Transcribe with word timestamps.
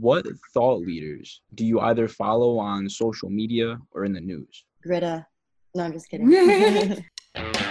what 0.00 0.24
thought 0.54 0.80
leaders 0.80 1.42
do 1.54 1.64
you 1.64 1.80
either 1.80 2.08
follow 2.08 2.58
on 2.58 2.88
social 2.88 3.28
media 3.28 3.78
or 3.92 4.04
in 4.04 4.12
the 4.12 4.20
news? 4.20 4.64
Greta. 4.82 5.26
No, 5.74 5.84
I'm 5.84 5.92
just 5.92 6.08
kidding. 6.08 7.04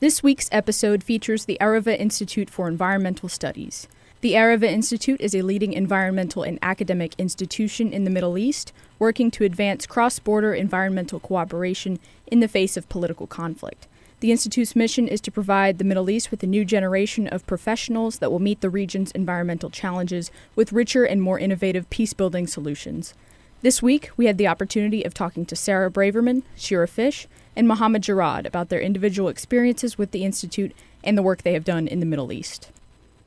This 0.00 0.22
week's 0.22 0.48
episode 0.52 1.02
features 1.02 1.44
the 1.44 1.58
Arava 1.60 1.98
Institute 1.98 2.48
for 2.50 2.68
Environmental 2.68 3.28
Studies. 3.28 3.88
The 4.20 4.34
Arava 4.34 4.70
Institute 4.70 5.20
is 5.20 5.34
a 5.34 5.42
leading 5.42 5.72
environmental 5.72 6.44
and 6.44 6.56
academic 6.62 7.16
institution 7.18 7.92
in 7.92 8.04
the 8.04 8.10
Middle 8.10 8.38
East, 8.38 8.72
working 9.00 9.28
to 9.32 9.42
advance 9.42 9.86
cross 9.86 10.20
border 10.20 10.54
environmental 10.54 11.18
cooperation 11.18 11.98
in 12.28 12.38
the 12.38 12.46
face 12.46 12.76
of 12.76 12.88
political 12.88 13.26
conflict. 13.26 13.88
The 14.20 14.30
Institute's 14.30 14.76
mission 14.76 15.08
is 15.08 15.20
to 15.22 15.32
provide 15.32 15.78
the 15.78 15.84
Middle 15.84 16.10
East 16.10 16.30
with 16.30 16.44
a 16.44 16.46
new 16.46 16.64
generation 16.64 17.26
of 17.26 17.44
professionals 17.48 18.18
that 18.18 18.30
will 18.30 18.38
meet 18.38 18.60
the 18.60 18.70
region's 18.70 19.10
environmental 19.10 19.68
challenges 19.68 20.30
with 20.54 20.72
richer 20.72 21.02
and 21.02 21.20
more 21.20 21.40
innovative 21.40 21.90
peace 21.90 22.12
building 22.12 22.46
solutions. 22.46 23.14
This 23.62 23.82
week, 23.82 24.10
we 24.16 24.26
had 24.26 24.38
the 24.38 24.46
opportunity 24.46 25.02
of 25.02 25.12
talking 25.12 25.44
to 25.46 25.56
Sarah 25.56 25.90
Braverman, 25.90 26.44
Shira 26.54 26.86
Fish, 26.86 27.26
and 27.58 27.66
Mohammed 27.66 28.02
Jarad 28.02 28.46
about 28.46 28.68
their 28.68 28.80
individual 28.80 29.28
experiences 29.28 29.98
with 29.98 30.12
the 30.12 30.24
Institute 30.24 30.72
and 31.02 31.18
the 31.18 31.24
work 31.24 31.42
they 31.42 31.54
have 31.54 31.64
done 31.64 31.88
in 31.88 31.98
the 31.98 32.06
Middle 32.06 32.30
East. 32.30 32.70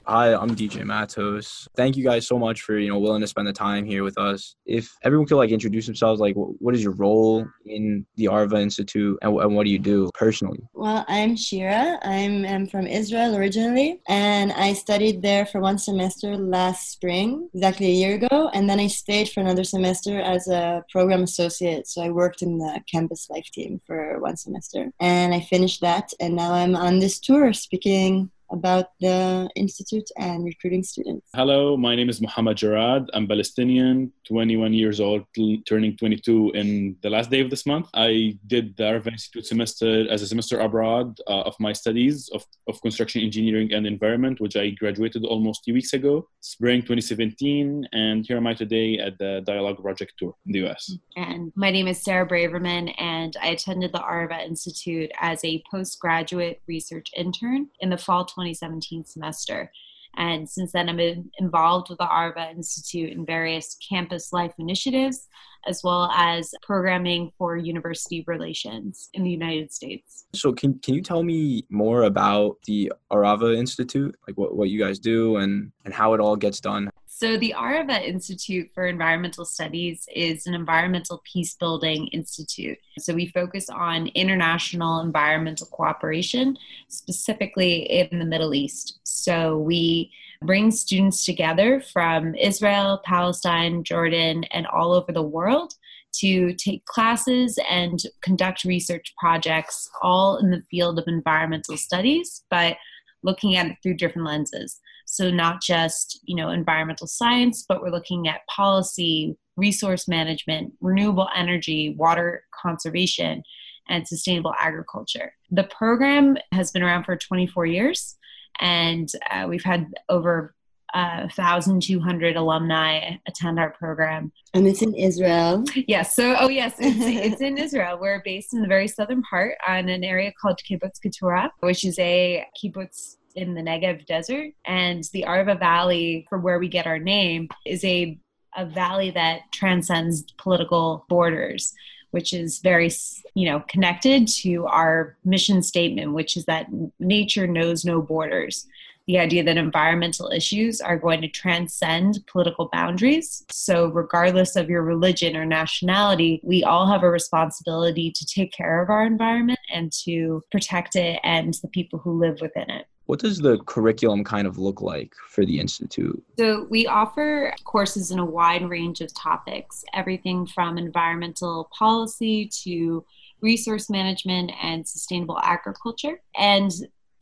Hi, 0.08 0.34
I'm 0.34 0.56
DJ 0.56 0.84
Matos. 0.84 1.68
Thank 1.76 1.96
you 1.96 2.04
guys 2.04 2.28
so 2.28 2.40
much 2.40 2.62
for 2.62 2.78
you 2.78 2.90
know 2.90 2.98
willing 2.98 3.22
to 3.22 3.28
spend 3.28 3.48
the 3.48 3.54
time 3.54 3.86
here 3.86 4.04
with 4.04 4.18
us. 4.18 4.56
If 4.66 4.92
everyone 5.04 5.28
could 5.28 5.38
like 5.38 5.52
introduce 5.52 5.86
themselves, 5.86 6.20
like 6.20 6.36
what 6.36 6.74
is 6.74 6.84
your 6.84 6.94
role 6.94 7.46
in 7.66 8.06
the 8.16 8.26
Arava 8.26 8.60
Institute 8.60 9.20
and, 9.22 9.40
and 9.40 9.56
what 9.56 9.66
do 9.66 9.70
you 9.70 9.78
do 9.78 10.10
personally? 10.16 10.60
Well, 10.74 11.06
I'm 11.08 11.36
Shira. 11.36 12.00
I'm, 12.02 12.46
I'm 12.46 12.68
from 12.68 12.88
Israel 12.88 13.36
originally, 13.36 14.02
and 14.08 14.52
I 14.54 14.74
studied 14.74 15.22
there 15.22 15.46
for 15.46 15.62
one 15.62 15.78
semester 15.78 16.36
last 16.36 16.92
spring, 16.92 17.50
exactly 17.54 17.88
a 17.88 17.94
year 17.94 18.16
ago, 18.16 18.50
and 18.54 18.68
then 18.68 18.80
I 18.80 18.88
stayed 18.88 19.30
for 19.30 19.42
another 19.42 19.64
semester 19.64 20.20
as 20.20 20.48
a 20.48 20.84
program 20.92 21.22
associate. 21.24 21.88
So 21.88 22.02
I 22.02 22.10
worked 22.10 22.42
in 22.42 22.58
the 22.58 22.82
campus 22.92 23.30
life 23.30 23.50
team 23.54 23.82
for 23.86 24.20
one 24.20 24.36
semester, 24.36 24.92
and 25.00 25.34
I 25.34 25.42
finished 25.42 25.82
that, 25.82 26.12
and 26.20 26.36
now 26.36 26.54
I'm 26.54 26.76
on 26.76 27.00
this 27.00 27.20
tour 27.20 27.54
speaking 27.54 28.32
about 28.52 28.88
the 29.00 29.50
institute 29.56 30.10
and 30.18 30.44
recruiting 30.44 30.84
students. 30.84 31.28
Hello, 31.34 31.78
my 31.78 31.96
name 31.96 32.10
is 32.10 32.22
Muhammad 32.22 32.58
Jarad. 32.58 33.08
I'm 33.14 33.28
Palestinian, 33.28 34.12
21 34.28 34.74
years 34.74 35.00
old, 35.00 35.24
turning 35.68 35.98
22 35.98 36.52
in 36.52 36.96
the 37.02 37.10
last 37.10 37.30
day 37.30 37.42
of 37.42 37.50
this 37.50 37.66
month. 37.66 37.88
I 37.94 38.38
did 38.48 38.76
the 38.78 38.84
Arava 38.84 39.08
Institute 39.08 39.46
semester 39.46 40.10
as 40.10 40.22
a 40.22 40.28
semester 40.28 40.60
abroad 40.60 41.18
uh, 41.28 41.42
of 41.42 41.56
my 41.60 41.74
studies 41.74 42.30
of, 42.34 42.46
of 42.68 42.82
construction 42.82 43.22
engineering 43.22 43.74
and 43.74 43.88
environment, 43.88 44.40
which 44.42 44.56
I 44.56 44.72
graduated 44.72 45.24
almost 45.26 45.64
two 45.66 45.74
weeks 45.74 45.94
ago, 45.94 46.28
spring 46.42 46.82
2017. 46.82 47.88
And 47.94 48.26
here 48.26 48.38
I 48.38 48.40
am 48.40 48.48
I 48.48 48.54
today 48.54 48.98
at 49.00 49.18
the 49.18 49.42
Dialogue 49.46 49.82
Project 49.82 50.14
Tour 50.20 50.36
in 50.46 50.52
the 50.54 50.68
US. 50.68 50.96
And 51.16 51.52
my 51.56 51.72
name 51.72 51.88
is 51.88 52.04
Sarah 52.04 52.28
Braverman, 52.28 52.94
and 52.98 53.36
I 53.42 53.50
attended 53.50 53.94
the 53.94 54.00
Arava 54.00 54.46
Institute 54.46 55.12
as 55.20 55.44
a 55.44 55.64
postgraduate 55.70 56.62
research 56.68 57.10
intern 57.16 57.68
in 57.80 57.90
the 57.90 57.98
fall 57.98 58.26
2017 58.42 59.06
semester. 59.06 59.72
And 60.18 60.50
since 60.50 60.74
then, 60.74 60.90
I've 60.90 60.98
been 60.98 61.32
involved 61.40 61.90
with 61.90 62.00
the 62.00 62.06
Arava 62.06 62.52
Institute 62.52 63.14
in 63.14 63.26
various 63.26 63.78
campus 63.88 64.34
life 64.34 64.54
initiatives, 64.58 65.30
as 65.68 65.82
well 65.84 66.12
as 66.12 66.54
programming 66.62 67.32
for 67.38 67.56
university 67.56 68.24
relations 68.28 69.10
in 69.14 69.24
the 69.24 69.30
United 69.30 69.72
States. 69.72 70.26
So, 70.34 70.52
can, 70.52 70.80
can 70.80 70.96
you 70.96 71.02
tell 71.02 71.24
me 71.24 71.66
more 71.70 72.04
about 72.04 72.58
the 72.66 72.92
Arava 73.12 73.56
Institute, 73.56 74.16
like 74.28 74.38
what, 74.38 74.56
what 74.56 74.70
you 74.70 74.80
guys 74.80 75.00
do 75.00 75.38
and, 75.38 75.72
and 75.86 75.94
how 75.94 76.14
it 76.14 76.20
all 76.20 76.36
gets 76.36 76.60
done? 76.60 76.90
So, 77.22 77.38
the 77.38 77.54
Arava 77.56 78.04
Institute 78.04 78.72
for 78.74 78.88
Environmental 78.88 79.46
Studies 79.46 80.08
is 80.12 80.48
an 80.48 80.56
environmental 80.56 81.22
peace 81.32 81.54
building 81.54 82.08
institute. 82.08 82.80
So, 82.98 83.14
we 83.14 83.28
focus 83.28 83.70
on 83.70 84.08
international 84.16 85.02
environmental 85.02 85.68
cooperation, 85.68 86.58
specifically 86.88 87.84
in 87.84 88.18
the 88.18 88.26
Middle 88.26 88.56
East. 88.56 89.02
So, 89.04 89.60
we 89.60 90.12
bring 90.42 90.72
students 90.72 91.24
together 91.24 91.80
from 91.94 92.34
Israel, 92.34 93.00
Palestine, 93.06 93.84
Jordan, 93.84 94.44
and 94.46 94.66
all 94.66 94.92
over 94.92 95.12
the 95.12 95.22
world 95.22 95.76
to 96.14 96.56
take 96.56 96.84
classes 96.86 97.60
and 97.70 98.02
conduct 98.22 98.64
research 98.64 99.14
projects 99.20 99.88
all 100.02 100.38
in 100.38 100.50
the 100.50 100.64
field 100.72 100.98
of 100.98 101.06
environmental 101.06 101.78
studies, 101.78 102.46
but 102.50 102.78
looking 103.22 103.58
at 103.58 103.68
it 103.68 103.78
through 103.84 103.94
different 103.94 104.28
lenses. 104.28 104.80
So 105.12 105.30
not 105.30 105.62
just, 105.62 106.22
you 106.24 106.38
know, 106.38 106.50
environmental 106.52 107.06
science, 107.06 107.66
but 107.68 107.82
we're 107.82 107.90
looking 107.90 108.30
at 108.30 108.48
policy, 108.48 109.36
resource 109.58 110.08
management, 110.08 110.72
renewable 110.80 111.28
energy, 111.36 111.94
water 111.98 112.46
conservation, 112.54 113.44
and 113.90 114.08
sustainable 114.08 114.54
agriculture. 114.58 115.34
The 115.50 115.66
program 115.66 116.38
has 116.54 116.72
been 116.72 116.82
around 116.82 117.04
for 117.04 117.18
24 117.18 117.66
years, 117.66 118.16
and 118.62 119.10
uh, 119.30 119.48
we've 119.50 119.66
had 119.66 119.94
over 120.08 120.56
uh, 120.94 121.28
1,200 121.36 122.38
alumni 122.38 123.18
attend 123.28 123.60
our 123.60 123.72
program. 123.72 124.32
And 124.54 124.66
it's 124.66 124.82
in 124.82 124.96
Israel. 124.96 125.66
Yes. 125.76 126.16
So, 126.16 126.38
oh, 126.40 126.48
yes, 126.48 126.76
it's, 126.80 127.00
it's, 127.34 127.42
in 127.42 127.58
Israel. 127.58 127.98
We're 128.00 128.22
based 128.24 128.54
in 128.54 128.62
the 128.62 128.68
very 128.68 128.88
southern 128.88 129.24
part 129.24 129.58
on 129.68 129.90
an 129.90 130.06
area 130.06 130.32
called 130.42 130.60
Kibbutz 130.70 131.02
Keturah, 131.02 131.52
which 131.60 131.84
is 131.84 132.00
a 132.00 132.46
kibbutz 132.62 133.18
in 133.36 133.54
the 133.54 133.62
Negev 133.62 134.06
desert. 134.06 134.54
And 134.66 135.04
the 135.14 135.26
Arava 135.28 135.58
Valley, 135.58 136.26
from 136.30 136.44
where 136.44 136.60
we 136.60 136.68
get 136.68 136.88
our 136.88 137.00
name, 137.00 137.50
is 137.66 137.84
a, 137.84 138.20
a 138.56 138.66
valley 138.66 139.12
that 139.12 139.42
transcends 139.54 140.24
political 140.38 141.06
borders 141.10 141.74
which 142.12 142.34
is 142.34 142.60
very 142.60 142.92
you 143.36 143.50
know 143.50 143.62
connected 143.70 144.28
to 144.28 144.66
our 144.66 145.16
mission 145.24 145.64
statement 145.64 146.12
which 146.12 146.36
is 146.36 146.44
that 146.44 146.68
nature 147.00 147.48
knows 147.48 147.86
no 147.86 148.02
borders 148.02 148.68
the 149.08 149.20
idea 149.20 149.44
that 149.44 149.58
environmental 149.58 150.30
issues 150.32 150.80
are 150.80 150.98
going 150.98 151.22
to 151.22 151.28
transcend 151.28 152.26
political 152.28 152.70
boundaries. 152.72 153.44
So, 153.50 153.88
regardless 153.88 154.56
of 154.56 154.70
your 154.70 154.84
religion 154.84 155.36
or 155.36 155.46
nationality, 155.46 156.40
we 156.44 156.64
all 156.64 156.88
have 156.88 157.04
a 157.04 157.10
responsibility 157.10 158.12
to 158.12 158.26
take 158.26 158.54
care 158.54 158.82
of 158.82 158.90
our 158.90 159.06
environment 159.06 159.60
and 159.74 159.92
to 160.04 160.42
protect 160.52 160.96
it 160.96 161.20
and 161.24 161.54
the 161.62 161.68
people 161.68 162.00
who 162.00 162.20
live 162.20 162.40
within 162.42 162.70
it. 162.70 162.86
What 163.12 163.20
does 163.20 163.40
the 163.40 163.58
curriculum 163.66 164.24
kind 164.24 164.48
of 164.48 164.58
look 164.58 164.80
like 164.80 165.14
for 165.28 165.46
the 165.46 165.60
Institute? 165.60 166.24
So, 166.40 166.66
we 166.70 166.88
offer 166.88 167.54
courses 167.66 168.10
in 168.10 168.20
a 168.20 168.26
wide 168.26 168.70
range 168.70 169.02
of 169.02 169.14
topics, 169.14 169.84
everything 169.94 170.46
from 170.46 170.78
environmental 170.78 171.70
policy 171.78 172.50
to 172.64 173.04
resource 173.42 173.90
management 173.90 174.54
and 174.64 174.88
sustainable 174.88 175.38
agriculture. 175.44 176.22
And 176.38 176.72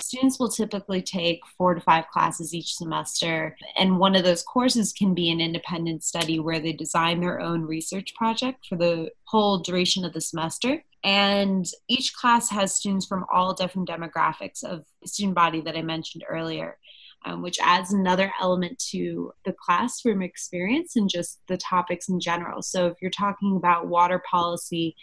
Students 0.02 0.40
will 0.40 0.50
typically 0.50 1.02
take 1.02 1.42
four 1.58 1.74
to 1.74 1.82
five 1.82 2.08
classes 2.08 2.54
each 2.54 2.76
semester, 2.76 3.58
and 3.78 4.00
one 4.00 4.16
of 4.16 4.24
those 4.24 4.44
courses 4.44 4.94
can 4.94 5.14
be 5.14 5.30
an 5.30 5.42
independent 5.42 6.04
study 6.04 6.40
where 6.40 6.60
they 6.60 6.72
design 6.72 7.20
their 7.20 7.42
own 7.42 7.64
research 7.64 8.16
project 8.16 8.66
for 8.68 8.78
the 8.78 9.12
whole 9.26 9.60
duration 9.60 10.06
of 10.06 10.14
the 10.14 10.22
semester. 10.22 10.84
And 11.04 11.66
each 11.88 12.14
class 12.14 12.50
has 12.50 12.76
students 12.76 13.06
from 13.06 13.26
all 13.32 13.54
different 13.54 13.90
demographics 13.90 14.64
of 14.64 14.86
student 15.06 15.36
body 15.36 15.62
that 15.62 15.78
I 15.78 15.82
mentioned 15.82 16.24
earlier. 16.28 16.78
Um, 17.26 17.42
which 17.42 17.60
adds 17.62 17.92
another 17.92 18.32
element 18.40 18.80
to 18.92 19.34
the 19.44 19.52
classroom 19.52 20.22
experience 20.22 20.96
and 20.96 21.10
just 21.10 21.42
the 21.50 21.58
topics 21.58 22.08
in 22.08 22.22
general. 22.22 22.62
So, 22.62 22.88
if 22.88 22.94
you're 23.02 23.12
talking 23.12 23.58
about 23.58 23.88
water 23.88 24.24
policy 24.32 24.96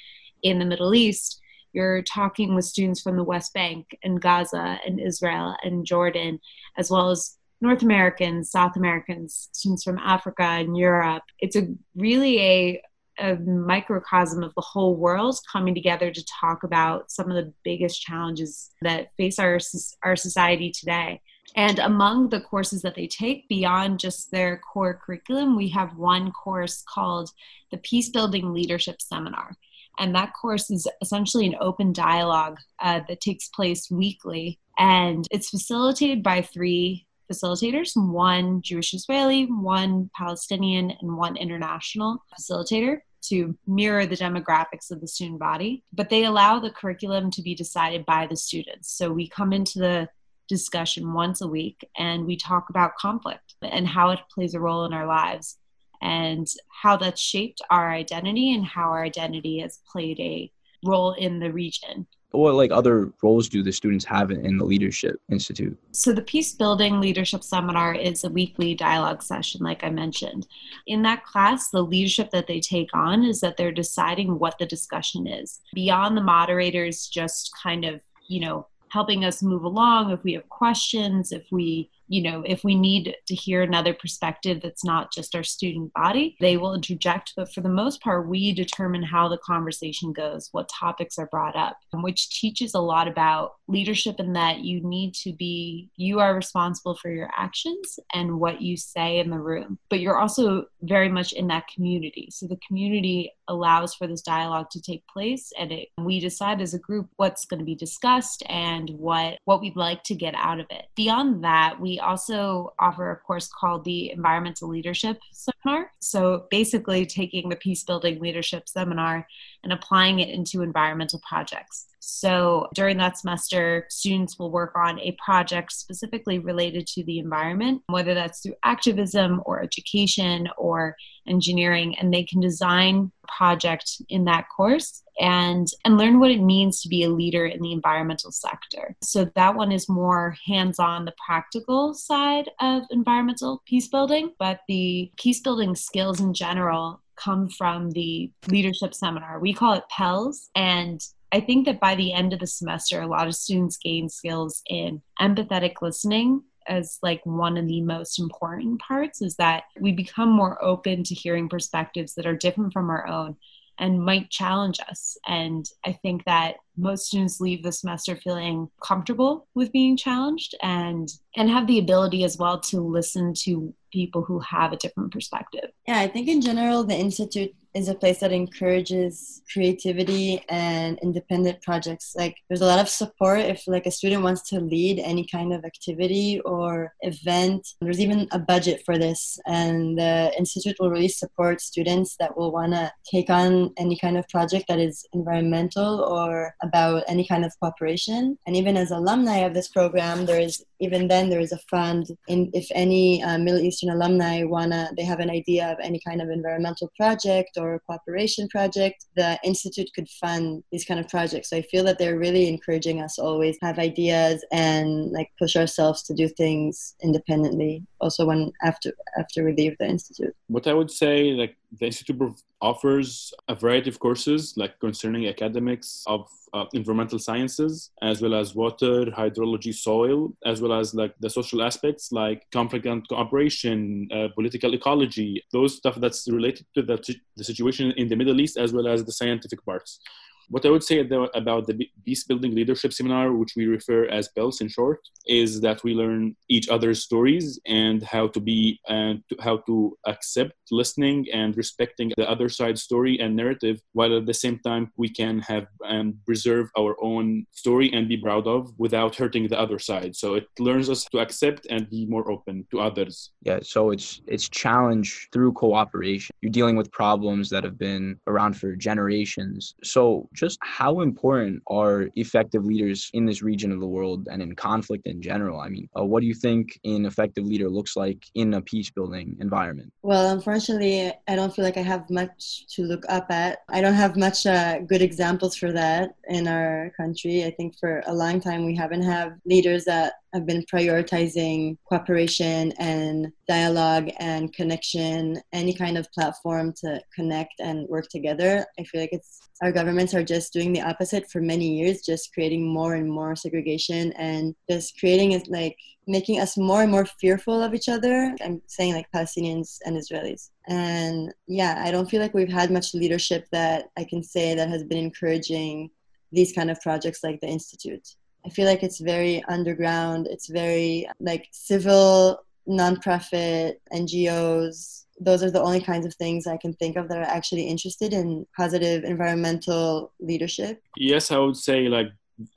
in 0.42 0.58
the 0.58 0.64
Middle 0.64 0.94
East, 0.94 1.42
you're 1.72 2.02
talking 2.02 2.54
with 2.54 2.64
students 2.64 3.00
from 3.00 3.16
the 3.16 3.24
West 3.24 3.52
Bank 3.54 3.86
and 4.02 4.20
Gaza 4.20 4.78
and 4.86 5.00
Israel 5.00 5.56
and 5.62 5.84
Jordan, 5.84 6.40
as 6.76 6.90
well 6.90 7.10
as 7.10 7.36
North 7.60 7.82
Americans, 7.82 8.50
South 8.50 8.76
Americans, 8.76 9.48
students 9.52 9.82
from 9.82 9.98
Africa 9.98 10.42
and 10.42 10.76
Europe. 10.76 11.22
It's 11.38 11.56
a 11.56 11.68
really 11.94 12.40
a, 12.40 12.82
a 13.18 13.36
microcosm 13.36 14.42
of 14.42 14.54
the 14.54 14.60
whole 14.60 14.96
world 14.96 15.38
coming 15.50 15.74
together 15.74 16.10
to 16.10 16.24
talk 16.26 16.64
about 16.64 17.10
some 17.10 17.30
of 17.30 17.36
the 17.36 17.52
biggest 17.64 18.00
challenges 18.02 18.70
that 18.82 19.08
face 19.16 19.38
our 19.38 19.58
our 20.02 20.16
society 20.16 20.70
today. 20.70 21.20
And 21.54 21.78
among 21.78 22.28
the 22.28 22.40
courses 22.40 22.82
that 22.82 22.94
they 22.94 23.06
take 23.06 23.48
beyond 23.48 24.00
just 24.00 24.30
their 24.30 24.58
core 24.58 25.00
curriculum, 25.02 25.56
we 25.56 25.68
have 25.70 25.96
one 25.96 26.32
course 26.32 26.82
called 26.86 27.30
the 27.70 27.78
Peace 27.78 28.10
Building 28.10 28.52
Leadership 28.52 29.00
Seminar. 29.00 29.56
And 29.98 30.14
that 30.14 30.32
course 30.40 30.70
is 30.70 30.87
essentially 31.00 31.46
an 31.46 31.56
open 31.60 31.93
dialogue 31.93 32.58
uh, 32.81 33.00
that 33.08 33.20
takes 33.20 33.48
place 33.48 33.90
weekly. 33.90 34.58
And 34.78 35.26
it's 35.31 35.50
facilitated 35.50 36.22
by 36.22 36.43
three 36.43 37.06
facilitators 37.31 37.93
one 37.96 38.62
Jewish 38.62 38.94
Israeli, 38.94 39.44
one 39.46 40.10
Palestinian, 40.16 40.93
and 41.00 41.16
one 41.16 41.37
international 41.37 42.22
facilitator 42.32 42.98
to 43.28 43.56
mirror 43.66 44.06
the 44.06 44.16
demographics 44.16 44.90
of 44.90 45.00
the 45.00 45.08
student 45.08 45.40
body. 45.40 45.82
But 45.93 46.10
they 46.10 46.25
allow 46.25 46.60
the 46.60 46.70
curriculum 46.70 47.31
to 47.32 47.42
be 47.42 47.54
decided 47.54 48.06
by 48.06 48.26
the 48.26 48.37
students. 48.37 48.92
So 48.92 49.12
we 49.12 49.28
come 49.28 49.52
into 49.52 49.78
the 49.81 50.08
discussion 50.49 51.12
once 51.12 51.40
a 51.40 51.49
week 51.49 51.84
and 51.96 52.25
we 52.25 52.37
talk 52.37 52.70
about 52.70 52.96
conflict 52.96 53.54
and 53.62 53.87
how 53.87 54.10
it 54.10 54.20
plays 54.32 54.54
a 54.54 54.60
role 54.60 54.84
in 54.84 54.92
our 54.92 55.06
lives 55.06 55.58
and 56.02 56.46
how 56.69 56.96
that's 56.96 57.20
shaped 57.20 57.62
our 57.70 57.90
identity 57.90 58.54
and 58.54 58.64
how 58.64 58.90
our 58.90 59.04
identity 59.04 59.58
has 59.60 59.81
played 59.90 60.19
a 60.20 60.50
role 60.84 61.12
in 61.12 61.38
the 61.38 61.52
region. 61.52 62.06
What 62.32 62.54
like 62.54 62.70
other 62.70 63.12
roles 63.22 63.48
do 63.48 63.62
the 63.62 63.72
students 63.72 64.04
have 64.04 64.31
in 64.31 64.58
the 64.58 64.64
leadership 64.64 65.20
institute? 65.31 65.78
So 65.93 66.12
the 66.12 66.22
peace 66.22 66.52
building 66.52 67.00
leadership 67.00 67.43
seminar 67.43 67.94
is 67.94 68.25
a 68.25 68.28
weekly 68.28 68.75
dialogue 68.75 69.22
session 69.22 69.62
like 69.62 69.84
i 69.84 69.90
mentioned. 69.90 70.46
In 70.87 71.02
that 71.02 71.25
class 71.25 71.70
the 71.70 71.82
leadership 71.82 72.31
that 72.31 72.46
they 72.46 72.60
take 72.60 72.90
on 72.94 73.25
is 73.25 73.40
that 73.40 73.56
they're 73.56 73.72
deciding 73.72 74.38
what 74.38 74.58
the 74.58 74.66
discussion 74.66 75.26
is. 75.26 75.60
Beyond 75.75 76.16
the 76.16 76.22
moderators 76.22 77.08
just 77.08 77.54
kind 77.62 77.84
of 77.84 78.00
you 78.28 78.40
know 78.40 78.66
helping 78.88 79.25
us 79.25 79.42
move 79.42 79.64
along 79.64 80.10
if 80.10 80.22
we 80.22 80.32
have 80.34 80.49
questions 80.49 81.32
if 81.32 81.44
we 81.50 81.90
you 82.08 82.23
know, 82.23 82.43
if 82.47 82.64
we 82.64 82.75
need 82.75 83.14
to 83.26 83.35
hear 83.35 83.62
another 83.62 83.94
perspective 83.94 84.61
that's 84.62 84.85
not 84.85 85.12
just 85.12 85.35
our 85.35 85.44
student 85.44 85.93
body, 85.93 86.37
they 86.41 86.56
will 86.56 86.75
interject. 86.75 87.32
But 87.37 87.53
for 87.53 87.61
the 87.61 87.69
most 87.69 88.00
part, 88.00 88.29
we 88.29 88.53
determine 88.53 89.03
how 89.03 89.29
the 89.29 89.38
conversation 89.38 90.12
goes, 90.12 90.49
what 90.53 90.69
topics 90.69 91.19
are 91.19 91.26
brought 91.26 91.56
up, 91.56 91.79
and 91.93 92.03
which 92.03 92.31
teaches 92.31 92.75
a 92.75 92.81
lot 92.81 93.08
about 93.08 93.55
leadership 93.69 94.20
in 94.20 94.32
that 94.35 94.61
you 94.61 94.81
need 94.82 95.14
to 95.14 95.32
be, 95.32 95.91
you 95.97 96.20
are 96.20 96.35
responsible 96.35 96.97
for 96.97 97.11
your 97.11 97.31
actions 97.37 97.99
and 98.14 98.38
what 98.38 98.62
you 98.62 98.76
say 98.76 99.19
in 99.19 99.31
the 99.31 99.38
room. 99.38 99.79
But 99.91 100.00
you're 100.00 100.19
also 100.19 100.67
very 100.82 101.09
much 101.09 101.32
in 101.32 101.49
that 101.49 101.67
community. 101.75 102.29
So 102.31 102.47
the 102.47 102.59
community 102.67 103.32
allows 103.49 103.94
for 103.94 104.06
this 104.06 104.23
dialogue 104.23 104.70
to 104.70 104.81
take 104.81 105.06
place 105.09 105.52
and 105.59 105.73
it, 105.73 105.88
we 105.99 106.20
decide 106.20 106.61
as 106.61 106.75
a 106.75 106.79
group 106.79 107.09
what's 107.17 107.44
going 107.44 107.59
to 107.59 107.64
be 107.64 107.75
discussed 107.75 108.43
and 108.49 108.91
what 108.91 109.38
what 109.44 109.61
we'd 109.61 109.76
like 109.76 110.02
to 110.05 110.14
get 110.14 110.35
out 110.35 110.61
of 110.61 110.67
it. 110.70 110.87
Beyond 110.97 111.44
that, 111.44 111.81
we 111.81 111.95
also 111.98 112.75
offer 112.78 113.10
a 113.10 113.16
course 113.16 113.48
called 113.48 113.84
the 113.84 114.10
Environmental 114.10 114.69
Leadership 114.69 115.19
Seminar. 115.32 115.93
So 115.98 116.46
basically, 116.50 117.06
taking 117.06 117.48
the 117.48 117.56
Peace 117.56 117.84
Building 117.84 118.20
Leadership 118.20 118.69
Seminar 118.69 119.26
and 119.66 119.72
applying 119.72 120.20
it 120.20 120.28
into 120.28 120.62
environmental 120.62 121.20
projects. 121.28 121.86
So 121.98 122.68
during 122.72 122.98
that 122.98 123.18
semester, 123.18 123.84
students 123.88 124.38
will 124.38 124.52
work 124.52 124.76
on 124.76 125.00
a 125.00 125.16
project 125.24 125.72
specifically 125.72 126.38
related 126.38 126.86
to 126.94 127.02
the 127.02 127.18
environment, 127.18 127.82
whether 127.88 128.14
that's 128.14 128.42
through 128.42 128.54
activism 128.62 129.42
or 129.44 129.60
education 129.60 130.48
or 130.56 130.94
engineering, 131.26 131.98
and 131.98 132.14
they 132.14 132.22
can 132.22 132.38
design 132.38 133.10
a 133.24 133.26
project 133.26 134.00
in 134.08 134.24
that 134.26 134.46
course 134.56 135.02
and 135.18 135.66
and 135.84 135.98
learn 135.98 136.20
what 136.20 136.30
it 136.30 136.40
means 136.40 136.80
to 136.82 136.88
be 136.88 137.02
a 137.02 137.08
leader 137.08 137.44
in 137.44 137.60
the 137.60 137.72
environmental 137.72 138.30
sector. 138.30 138.94
So 139.02 139.24
that 139.34 139.56
one 139.56 139.72
is 139.72 139.88
more 139.88 140.36
hands-on 140.46 141.06
the 141.06 141.14
practical 141.26 141.92
side 141.92 142.50
of 142.60 142.84
environmental 142.90 143.62
peace 143.66 143.88
building, 143.88 144.32
but 144.38 144.60
the 144.68 145.10
peace 145.16 145.40
building 145.40 145.74
skills 145.74 146.20
in 146.20 146.34
general 146.34 147.02
come 147.16 147.48
from 147.48 147.90
the 147.90 148.30
leadership 148.48 148.94
seminar. 148.94 149.38
We 149.40 149.52
call 149.52 149.74
it 149.74 149.88
PELS. 149.90 150.50
And 150.54 151.00
I 151.32 151.40
think 151.40 151.66
that 151.66 151.80
by 151.80 151.94
the 151.94 152.12
end 152.12 152.32
of 152.32 152.40
the 152.40 152.46
semester, 152.46 153.00
a 153.00 153.06
lot 153.06 153.26
of 153.26 153.34
students 153.34 153.76
gain 153.76 154.08
skills 154.08 154.62
in 154.68 155.02
empathetic 155.20 155.82
listening 155.82 156.42
as 156.68 156.98
like 157.02 157.20
one 157.24 157.56
of 157.56 157.66
the 157.66 157.80
most 157.80 158.18
important 158.18 158.80
parts 158.80 159.22
is 159.22 159.36
that 159.36 159.64
we 159.80 159.92
become 159.92 160.30
more 160.30 160.62
open 160.64 161.02
to 161.04 161.14
hearing 161.14 161.48
perspectives 161.48 162.14
that 162.14 162.26
are 162.26 162.36
different 162.36 162.72
from 162.72 162.90
our 162.90 163.06
own 163.06 163.36
and 163.78 164.04
might 164.04 164.30
challenge 164.30 164.78
us. 164.88 165.16
And 165.26 165.64
I 165.84 165.92
think 165.92 166.24
that 166.24 166.56
most 166.76 167.06
students 167.06 167.40
leave 167.40 167.62
the 167.62 167.73
semester 167.73 168.17
feeling 168.17 168.69
comfortable 168.82 169.46
with 169.55 169.73
being 169.73 169.96
challenged 169.96 170.55
and 170.62 171.08
and 171.37 171.50
have 171.50 171.67
the 171.67 171.78
ability 171.78 172.25
as 172.25 172.38
well 172.38 172.58
to 172.58 172.81
listen 172.81 173.34
to 173.34 173.75
people 173.93 174.23
who 174.23 174.38
have 174.40 174.73
a 174.73 174.76
different 174.76 175.12
perspective. 175.12 175.70
Yeah, 175.87 176.00
I 176.00 176.08
think 176.08 176.28
in 176.28 176.40
general 176.40 176.84
the 176.84 176.94
institute 176.94 177.55
is 177.75 177.88
a 177.88 177.94
place 177.94 178.20
that 178.20 178.32
encourages 178.32 179.43
creativity 179.52 180.43
and 180.49 180.99
independent 181.02 181.61
projects. 181.61 182.14
Like 182.17 182.37
there's 182.49 182.62
a 182.62 182.67
lot 182.67 182.78
of 182.78 182.88
support 182.88 183.40
if 183.40 183.67
like 183.67 183.87
a 183.87 183.90
student 183.90 184.23
wants 184.23 184.49
to 184.49 184.61
lead 184.61 184.99
any 184.99 185.26
kind 185.26 185.52
of 185.52 185.62
activity 185.64 186.40
or 186.40 186.94
event. 187.02 187.69
There's 187.82 188.00
even 188.00 188.28
a 188.32 188.38
budget 188.38 188.82
for 188.87 188.96
this 188.96 189.38
and 189.46 189.99
the 189.99 190.32
institute 190.38 190.76
will 190.81 190.90
really 190.90 191.08
support 191.08 191.61
students 191.61 192.17
that 192.19 192.37
will 192.37 192.50
want 192.50 192.73
to 192.73 192.90
take 193.11 193.28
on 193.28 193.73
any 193.76 193.99
kind 193.99 194.17
of 194.17 194.26
project 194.28 194.69
that 194.69 194.78
is 194.78 195.05
environmental 195.12 196.00
or 196.00 196.55
about 196.66 197.04
any 197.08 197.26
kind 197.26 197.44
of 197.44 197.52
cooperation. 197.60 198.38
And 198.46 198.56
even 198.56 198.76
as 198.76 198.90
alumni 198.90 199.38
of 199.38 199.54
this 199.54 199.68
program, 199.68 200.26
there 200.26 200.40
is 200.40 200.64
even 200.78 201.08
then 201.08 201.30
there 201.30 201.40
is 201.40 201.52
a 201.52 201.58
fund 201.70 202.04
in 202.28 202.50
if 202.52 202.66
any 202.74 203.22
uh, 203.22 203.38
Middle 203.38 203.60
Eastern 203.60 203.90
alumni 203.90 204.44
wanna 204.44 204.90
they 204.96 205.04
have 205.04 205.20
an 205.20 205.30
idea 205.30 205.64
of 205.72 205.78
any 205.82 206.00
kind 206.06 206.20
of 206.20 206.28
environmental 206.28 206.90
project 206.96 207.52
or 207.56 207.80
cooperation 207.86 208.48
project, 208.48 209.06
the 209.16 209.38
institute 209.42 209.90
could 209.94 210.08
fund 210.20 210.62
these 210.72 210.84
kind 210.84 211.00
of 211.00 211.08
projects. 211.08 211.50
So 211.50 211.56
I 211.56 211.62
feel 211.62 211.84
that 211.84 211.98
they're 211.98 212.18
really 212.18 212.48
encouraging 212.48 213.00
us 213.00 213.18
always 213.18 213.56
have 213.62 213.78
ideas 213.78 214.44
and 214.52 215.11
like 215.12 215.30
push 215.38 215.56
ourselves 215.56 216.02
to 216.04 216.14
do 216.14 216.28
things 216.28 216.94
independently. 217.02 217.82
Also 218.00 218.26
when 218.26 218.52
after 218.62 218.92
after 219.18 219.44
we 219.44 219.52
leave 219.54 219.76
the 219.78 219.87
institute. 219.87 220.35
What 220.49 220.66
I 220.66 220.75
would 220.75 220.90
say 220.90 221.32
like 221.32 221.56
the 221.78 221.87
institute 221.87 222.21
offers 222.61 223.33
a 223.49 223.54
variety 223.54 223.90
of 223.90 223.99
courses 223.99 224.54
like 224.56 224.78
concerning 224.80 225.26
academics 225.26 226.02
of 226.06 226.28
uh, 226.54 226.64
environmental 226.73 227.18
sciences 227.18 227.90
as 228.02 228.23
well 228.23 228.35
as 228.35 228.54
water 228.54 229.04
hydrology 229.06 229.75
soil 229.75 230.33
as 230.45 230.61
well 230.61 230.73
as 230.73 230.95
like 230.95 231.14
the 231.21 231.28
social 231.28 231.62
aspects 231.62 232.12
like 232.12 232.47
conflict 232.52 232.87
and 232.87 233.06
cooperation 233.09 234.09
uh, 234.12 234.28
political 234.35 234.73
ecology 234.75 235.42
those 235.52 235.76
stuff 235.76 235.97
that's 235.97 236.26
related 236.28 236.64
to 236.75 236.83
the, 236.83 236.97
the 237.37 237.45
situation 237.45 237.92
in 237.92 238.09
the 238.09 238.16
middle 238.16 238.40
east 238.40 238.56
as 238.56 238.73
well 238.73 238.88
as 238.88 239.04
the 239.04 239.12
scientific 239.12 239.62
parts 239.64 240.00
what 240.49 240.65
I 240.65 240.71
would 240.71 240.85
say 240.85 241.00
about 241.00 241.67
the 241.67 241.88
Peace 242.05 242.25
Building 242.25 242.55
Leadership 242.55 242.93
Seminar, 242.93 243.33
which 243.33 243.55
we 243.57 243.67
refer 243.67 244.07
as 244.07 244.29
PELS 244.29 244.61
in 244.61 244.69
short, 244.69 245.00
is 245.26 245.61
that 245.61 245.83
we 245.83 245.95
learn 245.95 246.37
each 246.49 246.69
other's 246.69 247.03
stories 247.03 247.59
and 247.67 248.03
how 248.03 248.29
to 248.29 248.41
be 248.41 248.81
and 248.88 249.23
how 249.41 249.59
to 249.67 249.97
accept 250.07 250.53
listening 250.71 251.26
and 251.33 251.57
respecting 251.57 252.12
the 252.17 252.29
other 252.29 252.49
side's 252.49 252.83
story 252.83 253.19
and 253.19 253.35
narrative, 253.35 253.81
while 253.93 254.17
at 254.17 254.26
the 254.26 254.35
same 254.35 254.59
time 254.61 254.91
we 254.97 255.09
can 255.09 255.38
have 255.41 255.67
and 255.88 256.15
preserve 256.25 256.69
our 256.79 256.97
own 257.03 257.47
story 257.53 257.93
and 257.93 258.09
be 258.09 258.17
proud 258.17 258.47
of 258.47 258.73
without 258.79 259.17
hurting 259.17 259.49
the 259.49 259.59
other 259.59 259.79
side. 259.79 260.15
So 260.15 260.35
it 260.35 260.47
learns 260.59 260.88
us 260.91 261.05
to 261.12 261.19
accept 261.19 261.67
and 261.71 261.88
be 261.91 262.07
more 262.07 262.31
open 262.31 262.67
to 262.71 262.81
others. 262.81 263.33
Yeah. 263.43 263.61
So 263.62 263.91
it's 263.91 264.21
it's 264.26 264.49
challenge 264.49 265.29
through 265.33 265.53
cooperation. 265.53 266.35
You're 266.41 266.53
dealing 266.53 266.76
with 266.76 266.91
problems 266.93 267.50
that 267.50 267.65
have 267.65 267.79
been 267.79 268.19
around 268.26 268.57
for 268.57 268.76
generations. 268.76 269.75
So 269.83 270.29
just 270.37 270.59
how 270.62 271.00
important 271.00 271.62
are 271.66 272.09
effective 272.14 272.64
leaders 272.64 273.11
in 273.14 273.26
this 273.26 273.43
region 273.43 273.73
of 273.73 273.81
the 273.81 273.87
world 273.87 274.28
and 274.31 274.43
in 274.43 274.55
conflict 274.55 275.07
in 275.07 275.21
general? 275.21 275.61
I 275.61 275.69
mean, 275.69 275.88
uh, 275.99 276.05
what 276.05 276.21
do 276.21 276.26
you 276.26 276.35
think 276.35 276.78
an 276.85 277.07
effective 277.07 277.45
leader 277.45 277.69
looks 277.69 277.97
like 277.97 278.25
in 278.35 278.55
a 278.55 278.61
peace 278.61 278.90
building 278.90 279.37
environment? 279.40 279.93
Well, 280.02 280.31
unfortunately, 280.31 281.12
I 281.26 281.35
don't 281.35 281.55
feel 281.55 281.64
like 281.64 281.76
I 281.76 281.83
have 281.83 282.09
much 282.11 282.66
to 282.75 282.83
look 282.83 283.05
up 283.09 283.31
at. 283.31 283.61
I 283.69 283.81
don't 283.81 283.95
have 283.95 284.16
much 284.16 284.47
uh, 284.47 284.81
good 284.81 285.02
examples 285.02 285.57
for 285.57 285.73
that. 285.73 286.14
in 286.28 286.49
our 286.49 286.93
country. 286.97 287.45
I 287.45 287.50
think 287.50 287.78
for 287.78 288.02
a 288.07 288.14
long 288.14 288.40
time 288.40 288.64
we 288.64 288.75
haven't 288.75 289.02
have 289.02 289.33
leaders 289.45 289.85
that 289.85 290.14
have 290.37 290.47
been 290.47 290.64
prioritizing 290.73 291.78
cooperation 291.88 292.73
and 292.78 293.33
dialogue 293.49 294.11
and 294.19 294.52
connection, 294.52 295.40
any 295.52 295.73
kind 295.73 295.97
of 295.97 296.11
platform 296.12 296.75
to 296.81 297.00
connect 297.14 297.55
and 297.59 297.88
work 297.88 298.07
together. 298.09 298.66
I 298.78 298.85
feel 298.85 299.00
like 299.00 299.12
it's 299.12 299.40
our 299.62 299.73
governments 299.73 300.12
are 300.12 300.23
just 300.23 300.52
doing 300.52 300.75
the 300.75 300.83
opposite 300.83 301.31
for 301.31 301.40
many 301.40 301.78
years, 301.78 302.02
just 302.02 302.35
creating 302.35 302.69
more 302.69 302.95
and 302.95 303.11
more 303.11 303.35
segregation 303.35 304.12
and 304.12 304.55
just 304.71 304.99
creating 305.00 305.33
it 305.33 305.49
like 305.49 305.76
making 306.07 306.38
us 306.38 306.59
more 306.59 306.83
and 306.83 306.90
more 306.90 307.07
fearful 307.19 307.62
of 307.62 307.75
each 307.75 307.88
other. 307.88 308.37
I'm 308.45 308.61
saying 308.66 308.93
like 308.93 309.11
Palestinians 309.14 309.78
and 309.87 309.97
Israelis. 309.97 310.50
And 310.69 311.33
yeah, 311.49 311.83
I 311.85 311.90
don't 311.90 312.09
feel 312.09 312.21
like 312.21 312.35
we've 312.35 312.52
had 312.52 312.71
much 312.71 312.93
leadership 312.93 313.47
that 313.52 313.87
I 313.97 314.05
can 314.05 314.23
say 314.23 314.55
that 314.55 314.69
has 314.69 314.85
been 314.85 314.99
encouraging 314.99 315.90
these 316.33 316.52
kind 316.52 316.71
of 316.71 316.81
projects 316.83 317.25
like 317.25 317.40
the 317.40 317.49
Institute. 317.49 318.07
I 318.47 318.49
feel 318.50 318.67
like 318.67 318.85
it's 318.85 319.00
very 319.00 319.43
underground, 319.49 320.29
it's 320.29 320.47
very 320.49 321.09
like 321.19 321.49
civil, 321.50 322.45
nonprofit, 322.69 323.75
NGOs. 323.93 325.05
Those 325.19 325.43
are 325.43 325.50
the 325.50 325.62
only 325.62 325.81
kinds 325.81 326.07
of 326.07 326.15
things 326.15 326.47
I 326.47 326.57
can 326.57 326.73
think 326.75 326.97
of 326.97 327.09
that 327.09 327.19
are 327.19 327.23
actually 327.23 327.65
interested 327.65 328.12
in 328.12 328.47
positive 328.57 329.03
environmental 329.03 330.12
leadership. 330.21 330.81
Yes, 330.97 331.33
I 331.33 331.38
would 331.38 331.57
say 331.57 331.88
like 331.88 332.09